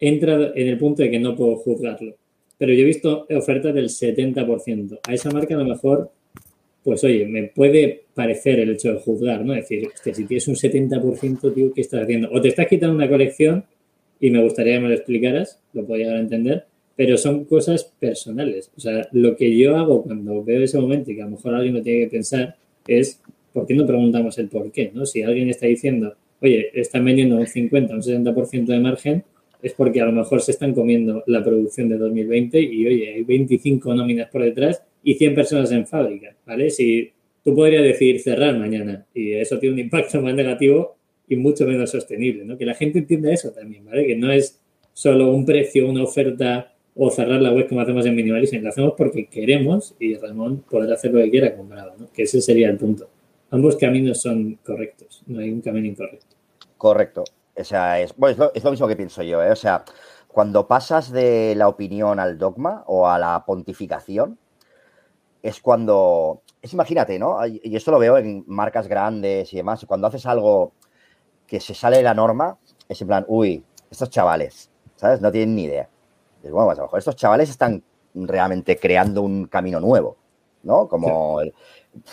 [0.00, 2.14] entra en el punto de que no puedo juzgarlo,
[2.58, 4.98] pero yo he visto ofertas del 70%.
[5.06, 6.10] A esa marca a lo mejor,
[6.82, 9.52] pues oye, me puede parecer el hecho de juzgar, ¿no?
[9.52, 12.30] Decir, si tienes un 70%, tío, ¿qué estás haciendo?
[12.32, 13.64] O te estás quitando una colección
[14.22, 16.64] y me gustaría que me lo explicaras, lo podría llegar a entender,
[16.94, 18.70] pero son cosas personales.
[18.76, 21.56] O sea, lo que yo hago cuando veo ese momento y que a lo mejor
[21.56, 22.54] alguien lo tiene que pensar
[22.86, 23.20] es,
[23.52, 24.92] ¿por qué no preguntamos el por qué?
[24.94, 25.06] ¿no?
[25.06, 29.24] Si alguien está diciendo, oye, están vendiendo un 50, un 60% de margen,
[29.60, 33.24] es porque a lo mejor se están comiendo la producción de 2020 y, oye, hay
[33.24, 36.70] 25 nóminas por detrás y 100 personas en fábrica, ¿vale?
[36.70, 37.10] Si
[37.42, 40.94] tú podrías decidir cerrar mañana y eso tiene un impacto más negativo
[41.32, 42.58] y mucho menos sostenible, ¿no?
[42.58, 44.06] Que la gente entienda eso también, ¿vale?
[44.06, 44.60] Que no es
[44.92, 48.92] solo un precio, una oferta o cerrar la web como hacemos en Minimalism, lo hacemos
[48.96, 52.08] porque queremos y Ramón poder hacer lo que quiera comprado, ¿no?
[52.12, 53.08] Que ese sería el punto.
[53.50, 56.36] Ambos caminos son correctos, no hay un camino incorrecto.
[56.76, 57.24] Correcto.
[57.54, 59.50] O sea, es, bueno, es, lo, mismo que pienso yo, ¿eh?
[59.50, 59.84] O sea,
[60.28, 64.38] cuando pasas de la opinión al dogma o a la pontificación,
[65.42, 67.38] es cuando, es imagínate, ¿no?
[67.46, 70.72] Y esto lo veo en marcas grandes y demás, cuando haces algo
[71.52, 72.56] que se sale de la norma,
[72.88, 75.20] es en plan, uy, estos chavales, ¿sabes?
[75.20, 75.86] No tienen ni idea.
[76.44, 77.82] bueno, pues a lo mejor estos chavales están
[78.14, 80.16] realmente creando un camino nuevo,
[80.62, 80.88] ¿no?
[80.88, 81.52] Como, el,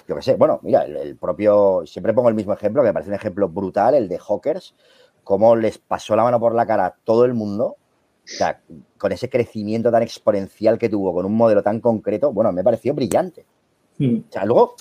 [0.05, 3.11] yo qué sé, bueno, mira, el, propio, siempre pongo el mismo ejemplo, que me parece
[3.11, 4.75] un ejemplo brutal, el de Hawkers,
[5.23, 7.77] cómo les pasó la mano por la cara a todo el mundo, o
[8.25, 8.59] sea,
[8.97, 12.93] con ese crecimiento tan exponencial que tuvo, con un modelo tan concreto, bueno, me pareció
[12.93, 13.45] brillante.
[13.99, 14.17] Hmm.
[14.17, 14.75] O sea, luego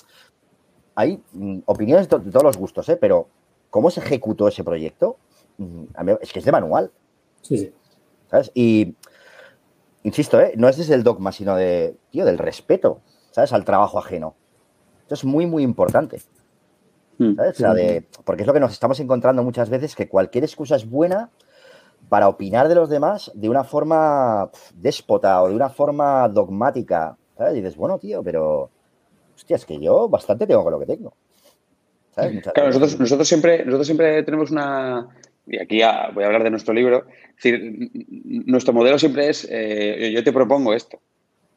[0.95, 2.97] hay mm, opiniones de, todos los gustos, ¿eh?
[2.97, 3.29] Pero
[3.69, 5.17] cómo se ejecutó ese proyecto,
[5.57, 5.83] mm,
[6.21, 6.91] es que es de manual.
[7.41, 7.73] Sí, sí.
[8.29, 8.51] ¿Sabes?
[8.53, 8.95] Y,
[10.03, 10.53] insisto, ¿eh?
[10.55, 13.01] no es desde el dogma, sino de, tío, del respeto,
[13.31, 13.53] ¿sabes?
[13.53, 14.35] Al trabajo ajeno.
[15.01, 16.21] Esto es muy, muy importante.
[17.17, 17.35] Mm.
[17.35, 17.55] ¿sabes?
[17.55, 20.75] O sea, de, porque es lo que nos estamos encontrando muchas veces, que cualquier excusa
[20.75, 21.31] es buena
[22.07, 27.17] para opinar de los demás de una forma déspota o de una forma dogmática.
[27.37, 27.53] ¿sabes?
[27.53, 28.69] Y dices, bueno, tío, pero,
[29.35, 31.13] hostia, es que yo bastante tengo con lo que tengo.
[32.15, 35.07] Claro, nosotros, nosotros, siempre, nosotros siempre tenemos una,
[35.47, 35.81] y aquí
[36.13, 37.05] voy a hablar de nuestro libro,
[37.37, 37.91] es decir,
[38.45, 40.99] nuestro modelo siempre es, eh, yo te propongo esto,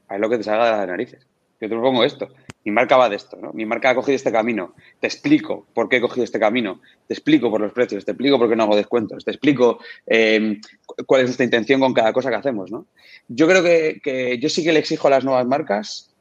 [0.08, 1.26] es lo que te salga de las narices.
[1.62, 2.28] Yo te propongo esto.
[2.64, 3.52] Mi marca va de esto, ¿no?
[3.52, 4.74] Mi marca ha cogido este camino.
[4.98, 6.80] Te explico por qué he cogido este camino.
[7.06, 8.04] Te explico por los precios.
[8.04, 9.24] Te explico por qué no hago descuentos.
[9.24, 10.60] Te explico em,
[11.06, 12.88] cuál es nuestra intención con cada cosa que hacemos, ¿no?
[13.28, 16.12] Yo creo que, que yo sí que le exijo a las nuevas marcas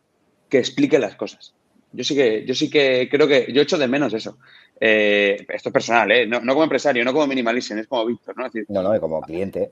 [0.48, 1.56] que expliquen las cosas.
[1.94, 4.38] Yo sí que, yo sí que creo que yo echo de menos eso.
[4.80, 6.26] Eh, esto es personal, ¿eh?
[6.26, 8.50] No, como empresario, no como minimalista, es como Víctor, ¿no?
[8.70, 9.72] no, no, como cliente.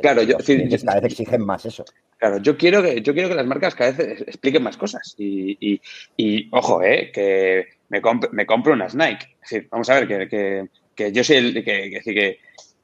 [0.00, 1.84] claro, yo, cada vez exigen más eso.
[2.16, 5.14] Claro, yo quiero que, yo quiero que las marcas cada vez expliquen más cosas.
[5.18, 5.80] Y,
[6.16, 7.10] y, ojo, ¿eh?
[7.12, 8.00] Que me,
[8.32, 9.36] me compro unas Nike.
[9.70, 12.38] vamos a ver, que, que, que yo soy el que, que,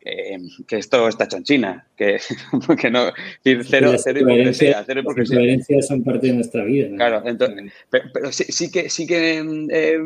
[0.07, 2.19] que que esto está hecho en China, que,
[2.81, 5.83] que no, cero, cero hipocresía, cero hipocresía.
[5.83, 6.89] son parte de nuestra vida.
[6.97, 9.99] Claro, entonces, pero, sí, que, sí que eh,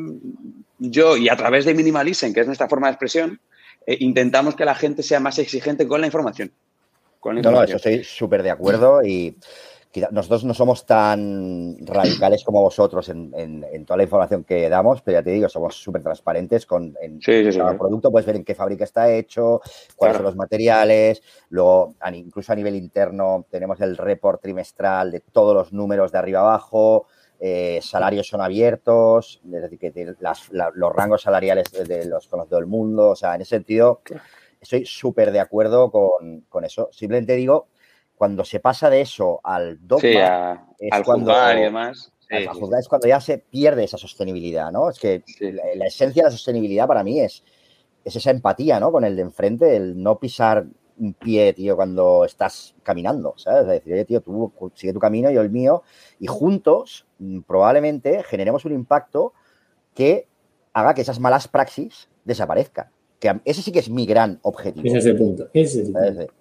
[0.78, 3.40] yo, y a través de Minimalism, que es nuestra forma de expresión,
[3.86, 6.50] eh, intentamos que la gente sea más exigente con la información.
[7.18, 9.36] Con No, no, eso estoy súper de acuerdo y
[10.12, 15.22] nosotros no somos tan radicales como vosotros en, toda la información que damos, pero ya
[15.22, 19.12] te digo, somos súper transparentes con en cada producto, puedes ver en qué fábrica está
[19.12, 19.60] hecho,
[19.96, 25.54] cuáles son los materiales, luego incluso a nivel interno tenemos el report trimestral de todos
[25.54, 27.06] los números de arriba abajo,
[27.40, 32.66] eh, salarios son abiertos, es decir, que los rangos salariales de, los con todo el
[32.66, 34.02] mundo, o sea, en ese sentido
[34.60, 36.90] estoy súper de acuerdo con, con eso.
[36.92, 37.68] Simplemente digo
[38.20, 42.12] cuando se pasa de eso al dogma, es al cuando, y demás.
[42.28, 44.90] es cuando ya se pierde esa sostenibilidad, ¿no?
[44.90, 47.42] Es que la, esencia de la sostenibilidad para mí es,
[48.04, 48.92] es esa empatía, ¿no?
[48.92, 50.66] Con el de enfrente, el no pisar
[50.98, 53.62] un pie, tío, cuando estás caminando, ¿sabes?
[53.62, 55.82] Es decir, oye, tío, tú sigue tu camino, yo el mío,
[56.18, 59.32] y juntos mm, probablemente generemos un impacto
[59.94, 60.28] que
[60.74, 62.90] haga que esas malas praxis desaparezcan.
[63.18, 64.86] Que ese sí que es mi gran objetivo.
[64.86, 65.48] Ese es el punto.
[65.54, 66.39] Ese es el punto.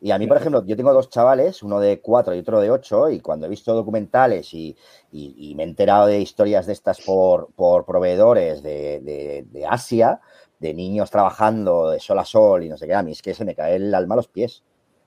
[0.00, 2.70] Y a mí, por ejemplo, yo tengo dos chavales, uno de cuatro y otro de
[2.70, 4.76] ocho, y cuando he visto documentales y,
[5.12, 7.48] me he enterado de historias de estas por,
[7.84, 10.20] proveedores de, Asia,
[10.60, 13.34] de niños trabajando de sol a sol y no sé qué, a mí es que
[13.34, 14.62] se me cae el alma a los pies.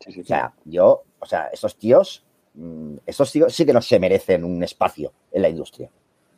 [0.08, 2.26] O sea, yo, o sea, estos tíos,
[2.56, 5.89] mm, estos tíos sí que no se merecen un espacio en la industria.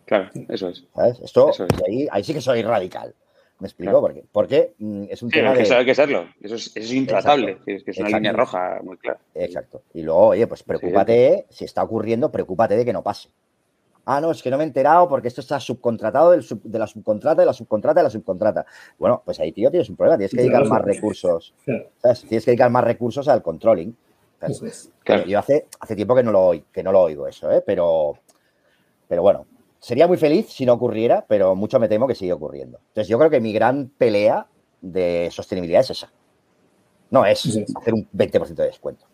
[0.06, 0.84] Claro, eso es.
[0.94, 1.20] ¿Sabes?
[1.22, 1.52] Esto,
[1.88, 3.16] Ahí, ahí sí que soy radical.
[3.64, 4.02] ¿Me explico?
[4.02, 5.54] Porque, porque mm, es un tema.
[5.54, 6.26] Que hay que serlo.
[6.42, 7.60] Eso es, eso es intratable.
[7.66, 9.22] Es, que es una línea roja muy clara.
[9.34, 9.84] Exacto.
[9.94, 13.30] Y luego, oye, pues preocúpate, si está ocurriendo, preocúpate de que no pase.
[14.04, 17.40] Ah, no, es que no me he enterado porque esto está subcontratado de la subcontrata,
[17.40, 18.66] de la subcontrata, de la subcontrata.
[19.00, 20.18] Bueno, pues ahí, tío, tienes un problema.
[20.18, 21.54] Tienes que dedicar más recursos.
[22.02, 22.26] ¿sabes?
[22.28, 23.96] Tienes que dedicar más recursos al controlling.
[25.26, 27.64] Yo hace, hace tiempo que no, lo, que no lo oigo eso, ¿eh?
[27.66, 28.18] Pero,
[29.08, 29.46] pero bueno,
[29.84, 32.80] Sería muy feliz si no ocurriera, pero mucho me temo que sigue ocurriendo.
[32.88, 34.48] Entonces, yo creo que mi gran pelea
[34.80, 36.10] de sostenibilidad es esa.
[37.10, 39.06] No es hacer un 20% de descuento.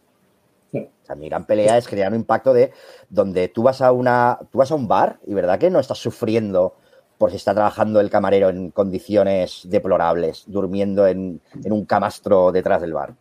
[0.72, 2.72] O sea, mi gran pelea es crear un impacto de
[3.10, 5.98] donde tú vas a una, tú vas a un bar y verdad que no estás
[5.98, 6.76] sufriendo
[7.18, 12.80] por si está trabajando el camarero en condiciones deplorables, durmiendo en, en un camastro detrás
[12.82, 13.16] del bar.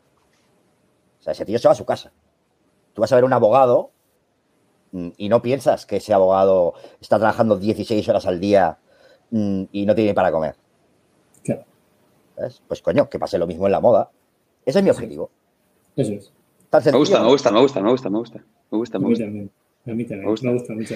[1.18, 2.12] O sea, ese tío se va a su casa.
[2.92, 3.92] Tú vas a ver un abogado
[4.92, 8.78] y no piensas que ese abogado está trabajando 16 horas al día
[9.30, 10.54] mm, y no tiene para comer.
[12.68, 14.10] Pues coño, que pase lo mismo en la moda.
[14.64, 15.30] Ese es mi objetivo.
[15.96, 16.32] Eso es.
[16.92, 18.44] me gusta, me gusta, me gusta, me gusta, me gusta.
[18.70, 19.24] Me gusta, me gusta.
[19.24, 19.50] A mí también.
[19.86, 20.26] A mí también.
[20.42, 20.94] Me gusta, mucho.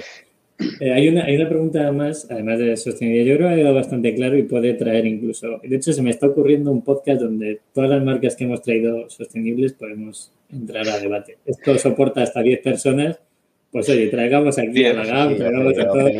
[0.80, 3.32] Eh, hay, una, hay una pregunta más, además de sostenibilidad.
[3.32, 5.58] Yo creo que ha quedado bastante claro y puede traer incluso.
[5.62, 9.08] De hecho, se me está ocurriendo un podcast donde todas las marcas que hemos traído
[9.10, 11.38] sostenibles podemos entrar a debate.
[11.46, 13.18] Esto soporta hasta 10 personas
[13.72, 16.12] pues oye, traigamos aquí a la GAM, traigamos a todos.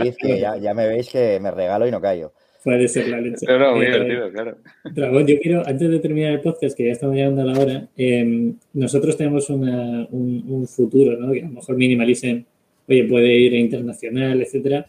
[0.62, 2.32] ya, me veis que me regalo y no callo.
[2.64, 3.44] Puede ser la leche.
[3.46, 4.56] No, muy eh, divertido, claro.
[4.84, 7.88] Dragón, yo quiero, antes de terminar el podcast, que ya estamos llegando a la hora,
[7.96, 11.32] em, nosotros tenemos una, un, futuro, ¿no?
[11.32, 12.46] Que a lo mejor minimalicen,
[12.88, 14.86] oye, puede ir a internacional, etcétera.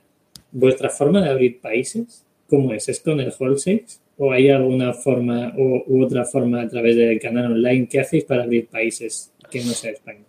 [0.51, 2.87] ¿Vuestra forma de abrir países, cómo es?
[2.87, 3.85] ¿Es con el wholesale?
[4.17, 7.87] ¿O hay alguna forma u otra forma a través del canal online?
[7.89, 10.23] ¿Qué hacéis para abrir países que no sea España?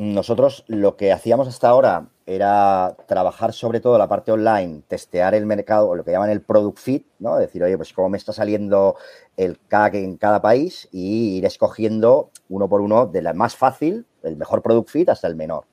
[0.00, 5.44] Nosotros lo que hacíamos hasta ahora era trabajar sobre todo la parte online, testear el
[5.44, 7.36] mercado, o lo que llaman el product fit, ¿no?
[7.36, 8.96] Decir, oye, pues cómo me está saliendo
[9.36, 14.06] el CAC en cada país y ir escogiendo uno por uno de la más fácil,
[14.22, 15.66] el mejor product fit hasta el menor.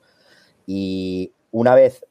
[0.65, 2.05] Y una vez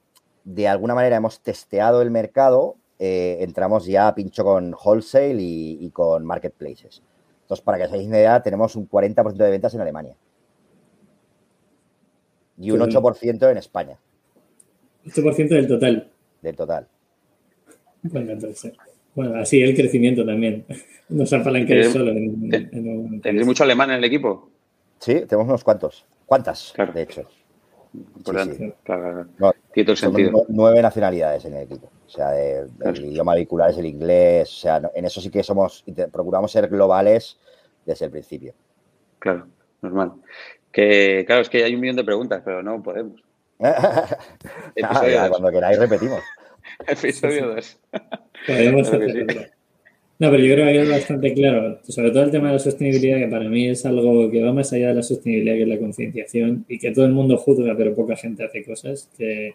[0.44, 5.84] de alguna manera hemos testeado el mercado, eh, entramos ya a pincho con wholesale y,
[5.84, 7.02] y con marketplaces.
[7.42, 10.16] Entonces, para que os hagáis una idea, tenemos un 40% de ventas en Alemania
[12.58, 13.98] y un 8% en España.
[15.06, 16.10] 8% del total.
[16.42, 16.88] Del total.
[18.02, 18.72] Bueno, entonces,
[19.14, 20.64] bueno, así el crecimiento también.
[21.08, 22.12] No se apalanca solo.
[23.22, 24.50] ¿Tenéis mucho alemán en el equipo?
[24.98, 26.04] Sí, tenemos unos cuantos.
[26.26, 26.74] ¿Cuántas?
[26.92, 27.22] De hecho.
[27.94, 28.74] Importante.
[28.82, 29.26] Claro,
[29.72, 30.44] Tiene todo sentido.
[30.48, 31.90] Nueve nacionalidades en el equipo.
[32.06, 34.50] O sea, el, idioma vehicular es el inglés.
[34.50, 37.38] O sea, en eso sí que somos, procuramos ser globales
[37.84, 38.54] desde el principio.
[39.18, 39.46] Claro,
[39.86, 40.12] normal.
[40.72, 43.22] Que claro, es que hay un millón de preguntas, pero no podemos.
[43.58, 46.20] cuando queráis repetimos.
[46.86, 47.78] Episodio 2.
[48.46, 52.58] Podemos No, pero yo creo que es bastante claro, sobre todo el tema de la
[52.58, 55.68] sostenibilidad, que para mí es algo que va más allá de la sostenibilidad, que es
[55.68, 59.08] la concienciación, y que todo el mundo juzga, pero poca gente hace cosas.
[59.16, 59.54] Que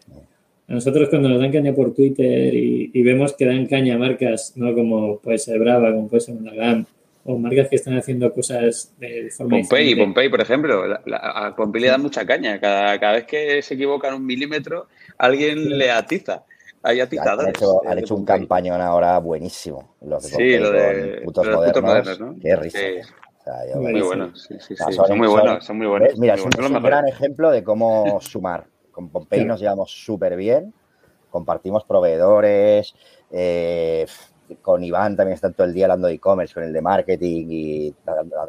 [0.68, 4.54] a nosotros cuando nos dan caña por Twitter y, vemos que dan caña a marcas,
[4.56, 6.86] no como puede ser Brava, como puede ser GAM,
[7.24, 10.84] o marcas que están haciendo cosas de forma Pompey, Pompey, por ejemplo.
[11.14, 12.60] a Pompey le da mucha caña.
[12.60, 16.44] Cada, cada vez que se equivocan un milímetro, alguien le atiza.
[16.84, 17.48] Hay atizadores.
[17.48, 19.96] Han hecho, han hecho un campañón ahora buenísimo.
[20.02, 22.36] Los de sí, lo de, putos, modernos, ¿no?
[22.42, 22.80] Qué risa.
[23.76, 24.94] muy buenos, sí, sí, sí.
[24.94, 26.18] Son, muy buenos, son muy buenos.
[26.18, 28.66] Mira, es, un, gran ejemplo de cómo sumar.
[28.92, 30.74] Con Pompey nos llevamos súper bien,
[31.30, 32.94] compartimos proveedores,
[33.32, 34.06] eh,
[34.62, 37.96] con Iván también está todo el día hablando de e-commerce, con el de marketing y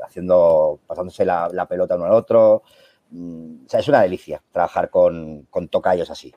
[0.05, 2.63] haciendo, pasándose la, pelota uno al otro.
[3.11, 6.35] Mm, o sea, es una delicia trabajar con, con tocayos así.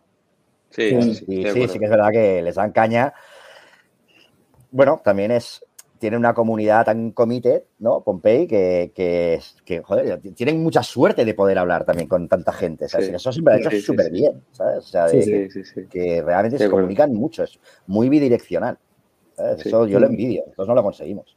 [0.70, 3.14] Sí, sí, sí, sí, sí, que es verdad que les dan caña.
[4.72, 5.66] Bueno, también es,
[6.00, 8.04] tiene una comunidad tan committed, ¿no?
[8.04, 12.90] Pompey, que, que, que, joder, tienen mucha suerte de poder hablar también con tanta gente.
[12.90, 13.10] ¿sabes?
[13.10, 14.80] Eso siempre ha hecho súper bien, ¿sabes?
[14.80, 18.78] O sea, que, realmente se comunican mucho, es muy bidireccional.
[19.38, 21.36] Eso yo lo envidio, nosotros no lo conseguimos.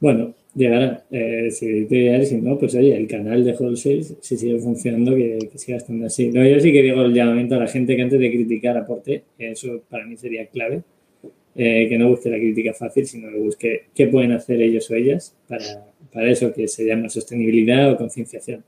[0.00, 1.04] Bueno, llegará.
[1.10, 5.50] Eh, si te si no, pues oye, el canal de Wholesale, si sigue funcionando, que,
[5.56, 6.28] siga estando así.
[6.30, 9.24] No, yo sí que digo el llamamiento a la gente que antes de criticar aporte,
[9.38, 10.82] eso para mí sería clave.
[11.60, 14.94] Eh, que no busque la crítica fácil, sino que busque qué pueden hacer ellos o
[14.94, 15.64] ellas para,
[16.12, 18.62] para eso que se llama sostenibilidad o concienciación.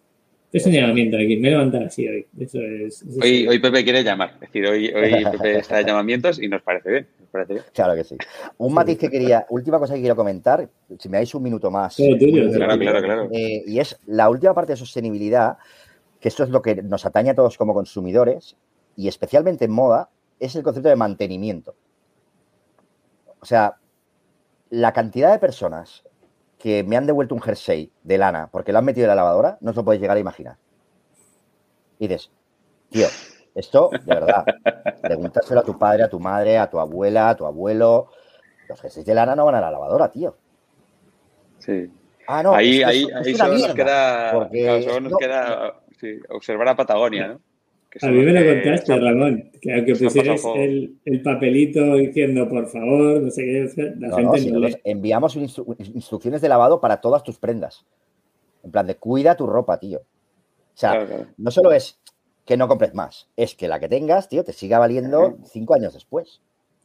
[0.52, 2.26] Es un llamamiento aquí, me levantar así hoy.
[2.38, 6.40] Eso es, hoy, hoy Pepe quiere llamar, es decir, hoy, hoy Pepe está de llamamientos
[6.42, 7.06] y nos parece bien.
[7.72, 8.16] Claro que sí.
[8.58, 11.94] Un matiz que quería, última cosa que quiero comentar, si me dais un minuto más.
[11.96, 13.28] claro, claro, claro.
[13.32, 15.56] Eh, y es la última parte de sostenibilidad,
[16.18, 18.56] que esto es lo que nos atañe a todos como consumidores,
[18.96, 21.76] y especialmente en moda, es el concepto de mantenimiento.
[23.38, 23.76] O sea,
[24.70, 26.04] la cantidad de personas
[26.60, 29.56] que me han devuelto un jersey de lana porque lo han metido en la lavadora,
[29.60, 30.56] no os lo podéis llegar a imaginar.
[31.98, 32.30] Y dices,
[32.90, 33.06] tío,
[33.54, 34.44] esto, de verdad,
[35.02, 38.10] pregúntaselo a tu padre, a tu madre, a tu abuela, a tu abuelo.
[38.68, 40.36] Los jerseys de lana no van a la lavadora, tío.
[41.58, 41.90] Sí.
[42.26, 45.80] Ah, no, ahí, ahí, ahí solo nos queda, solo nos queda
[46.28, 47.40] observar a Patagonia, ¿no?
[48.02, 53.20] A mí me lo contaste, Ramón, que aunque pusieras el, el, papelito diciendo por favor,
[53.20, 57.84] no sé qué, la gente no, Enviamos instrucciones de lavado para todas tus prendas.
[58.62, 59.98] En plan de cuida tu ropa, tío.
[59.98, 61.04] O sea,
[61.36, 61.98] no solo es
[62.46, 65.92] que no compres más, es que la que tengas, tío, te siga valiendo cinco años
[65.92, 66.40] después.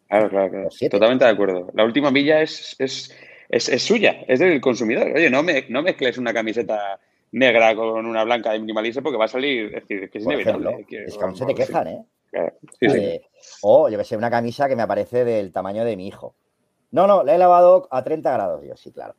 [0.08, 0.70] Claro, claro, claro.
[0.90, 1.72] Totalmente de acuerdo.
[1.74, 3.16] La última milla es, es,
[3.50, 5.12] es, es, suya, es del consumidor.
[5.16, 7.00] Oye, no, me, no mezcles una camiseta
[7.36, 10.86] negra con una blanca de minimalismo porque va a salir, es decir, que es inevitable.
[10.90, 12.06] es que aún se te quejan, ¿eh?
[12.80, 13.22] Sí,
[13.62, 16.34] O, yo que sé, una camisa que me aparece del tamaño de mi hijo.
[16.92, 18.66] No, no, la he lavado a 30 grados.
[18.66, 19.16] Yo, sí, claro.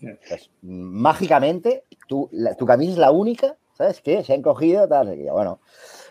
[0.00, 4.00] Pues, mágicamente, tu, tu camisa es la única, ¿sabes?
[4.00, 5.18] Que se ha encogido, tal.
[5.18, 5.60] Y bueno,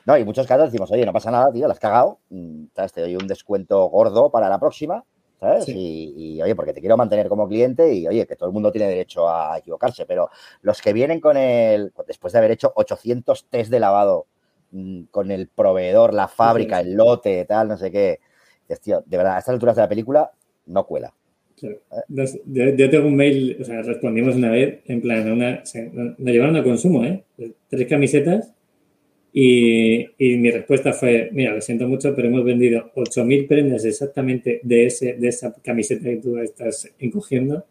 [0.06, 2.66] no, y en muchos casos decimos, oye, no pasa nada, tío, la has cagado, mm,
[2.76, 2.94] ¿sabes?
[2.94, 5.04] Te doy un descuento gordo para la próxima
[5.40, 5.66] ¿sabes?
[5.68, 8.88] Y, oye, porque te quiero mantener como cliente y oye, que todo el mundo tiene
[8.88, 10.30] derecho a equivocarse, pero
[10.62, 14.28] los que vienen con el, después de haber hecho 800 test de lavado
[14.72, 18.20] mm, con el proveedor, la fábrica, el lote, tal, no sé qué,
[18.62, 20.32] dices, tío, de verdad, a estas alturas de la película
[20.66, 21.14] no cuela.
[21.58, 25.64] Yo, tengo un mail, o sea, respondimos una vez, en plan, una,
[26.18, 27.24] nos llevaron a consumo, ¿eh?
[27.70, 28.55] Tres camisetas
[29.38, 34.86] y, mi respuesta fue, mira, lo siento mucho, pero hemos vendido 8.000 prendas exactamente de,
[34.86, 37.66] ese, de esa camiseta que tú estás encogiendo.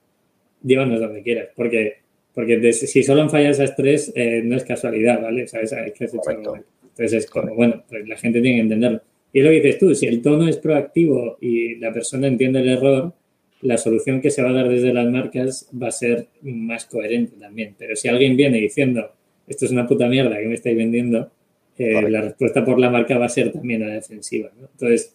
[0.62, 1.94] Llévanos donde quieras, porque,
[2.34, 5.44] porque si solo han fallado esas tres, eh, no es casualidad, ¿vale?
[5.44, 8.58] O sea, es que has hecho algo Entonces es como, bueno, pues la gente tiene
[8.58, 9.00] que entenderlo.
[9.32, 12.60] Y es lo que dices tú, si el tono es proactivo y la persona entiende
[12.60, 13.14] el error,
[13.62, 17.36] la solución que se va a dar desde las marcas va a ser más coherente
[17.40, 17.74] también.
[17.78, 19.12] Pero si alguien viene diciendo,
[19.46, 21.30] esto es una puta mierda que me estáis vendiendo,
[21.78, 24.50] eh, la respuesta por la marca va a ser también a la defensiva.
[24.58, 25.14] Entonces,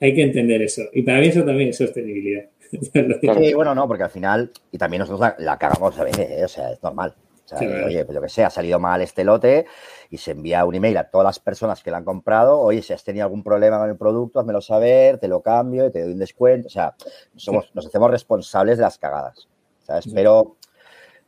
[0.00, 0.82] hay que entender eso.
[0.92, 2.44] Y para mí eso también es sostenibilidad.
[2.70, 6.44] sí, bueno, no, porque al final, y también nosotros la, cagamos a veces, ¿eh?
[6.44, 7.14] o sea, es normal.
[7.44, 9.66] O sea, oye, pues lo que sé, ha salido mal este lote
[10.10, 12.58] y se envía un email a todas las personas que lo han comprado.
[12.58, 15.92] Oye, si has tenido algún problema con el producto, házmelo saber, te lo cambio y
[15.92, 16.66] te doy un descuento.
[16.66, 16.96] O sea,
[17.36, 19.48] somos, nos hacemos responsables de las cagadas.
[19.84, 20.08] ¿sabes?
[20.12, 20.56] Pero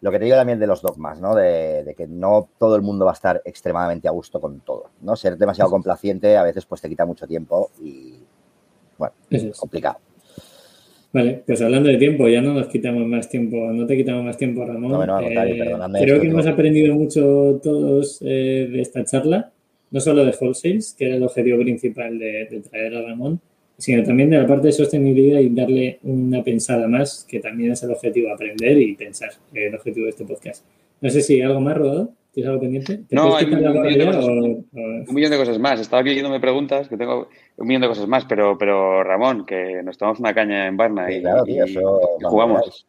[0.00, 1.34] lo que te digo también de los dogmas, ¿no?
[1.34, 5.16] De, que no todo el mundo va a estar extremadamente a gusto con todo, ¿no?
[5.16, 8.14] Ser demasiado complaciente a veces pues te quita mucho tiempo y,
[8.96, 9.98] bueno, es complicado.
[11.10, 14.36] Vale, pues hablando de tiempo, ya no nos quitamos más tiempo, no te quitamos más
[14.36, 14.92] tiempo, Ramón.
[14.92, 15.34] No, no, eh,
[16.00, 19.50] creo que hemos aprendido mucho todos eh, de esta charla,
[19.90, 23.40] no solo de wholesales, que era el objetivo principal de traer a Ramón,
[23.78, 27.82] sino también de la parte de sostenibilidad y darle una pensada más, que también es
[27.84, 30.64] el objetivo, aprender y pensar, el objetivo de este podcast.
[31.00, 33.02] No sé si algo más, Rodado, ¿tienes algo pendiente?
[33.10, 33.54] no, hay un,
[35.14, 35.78] millón de cosas, más.
[35.80, 39.80] Estaba aquí leyéndome preguntas, que tengo un millón de cosas más, pero, pero Ramón, que
[39.84, 41.22] nos tomamos una caña en Barna y,
[42.22, 42.84] jugamos.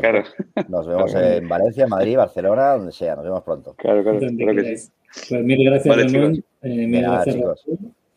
[0.00, 0.24] Claro.
[0.68, 3.14] Nos vemos en Valencia, Madrid, Barcelona, donde sea.
[3.16, 3.74] Nos vemos pronto.
[3.76, 4.18] Claro, claro.
[4.18, 4.90] que sí.
[5.28, 6.44] Pues mil gracias, Ramón.
[6.62, 7.66] Eh, mil gracias, chicos.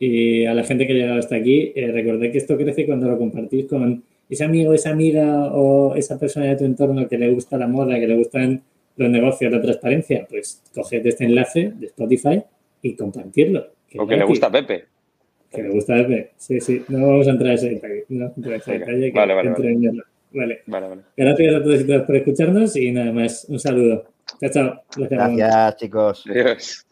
[0.06, 3.08] Y a la gente que ha llegado hasta aquí, eh, recordad que esto crece cuando
[3.08, 7.30] lo compartís con ese amigo, esa amiga o esa persona de tu entorno que le
[7.32, 8.62] gusta la moda, que le gustan
[8.96, 12.42] los negocios, la transparencia, pues coged este enlace de Spotify
[12.82, 13.66] y compartirlo.
[13.96, 14.84] o que le gusta a Pepe.
[15.50, 16.32] Que le gusta a Pepe.
[16.36, 16.82] Sí, sí.
[16.88, 18.04] No vamos a entrar a ese detalle.
[18.10, 20.62] No, vale, vale, vale.
[20.66, 20.88] Vale.
[20.88, 21.02] vale.
[21.16, 23.46] Gracias a todos y todas por escucharnos y nada más.
[23.48, 24.04] Un saludo.
[24.38, 24.82] Chao, chao.
[25.08, 26.24] Gracias, chicos.
[26.28, 26.86] Adiós.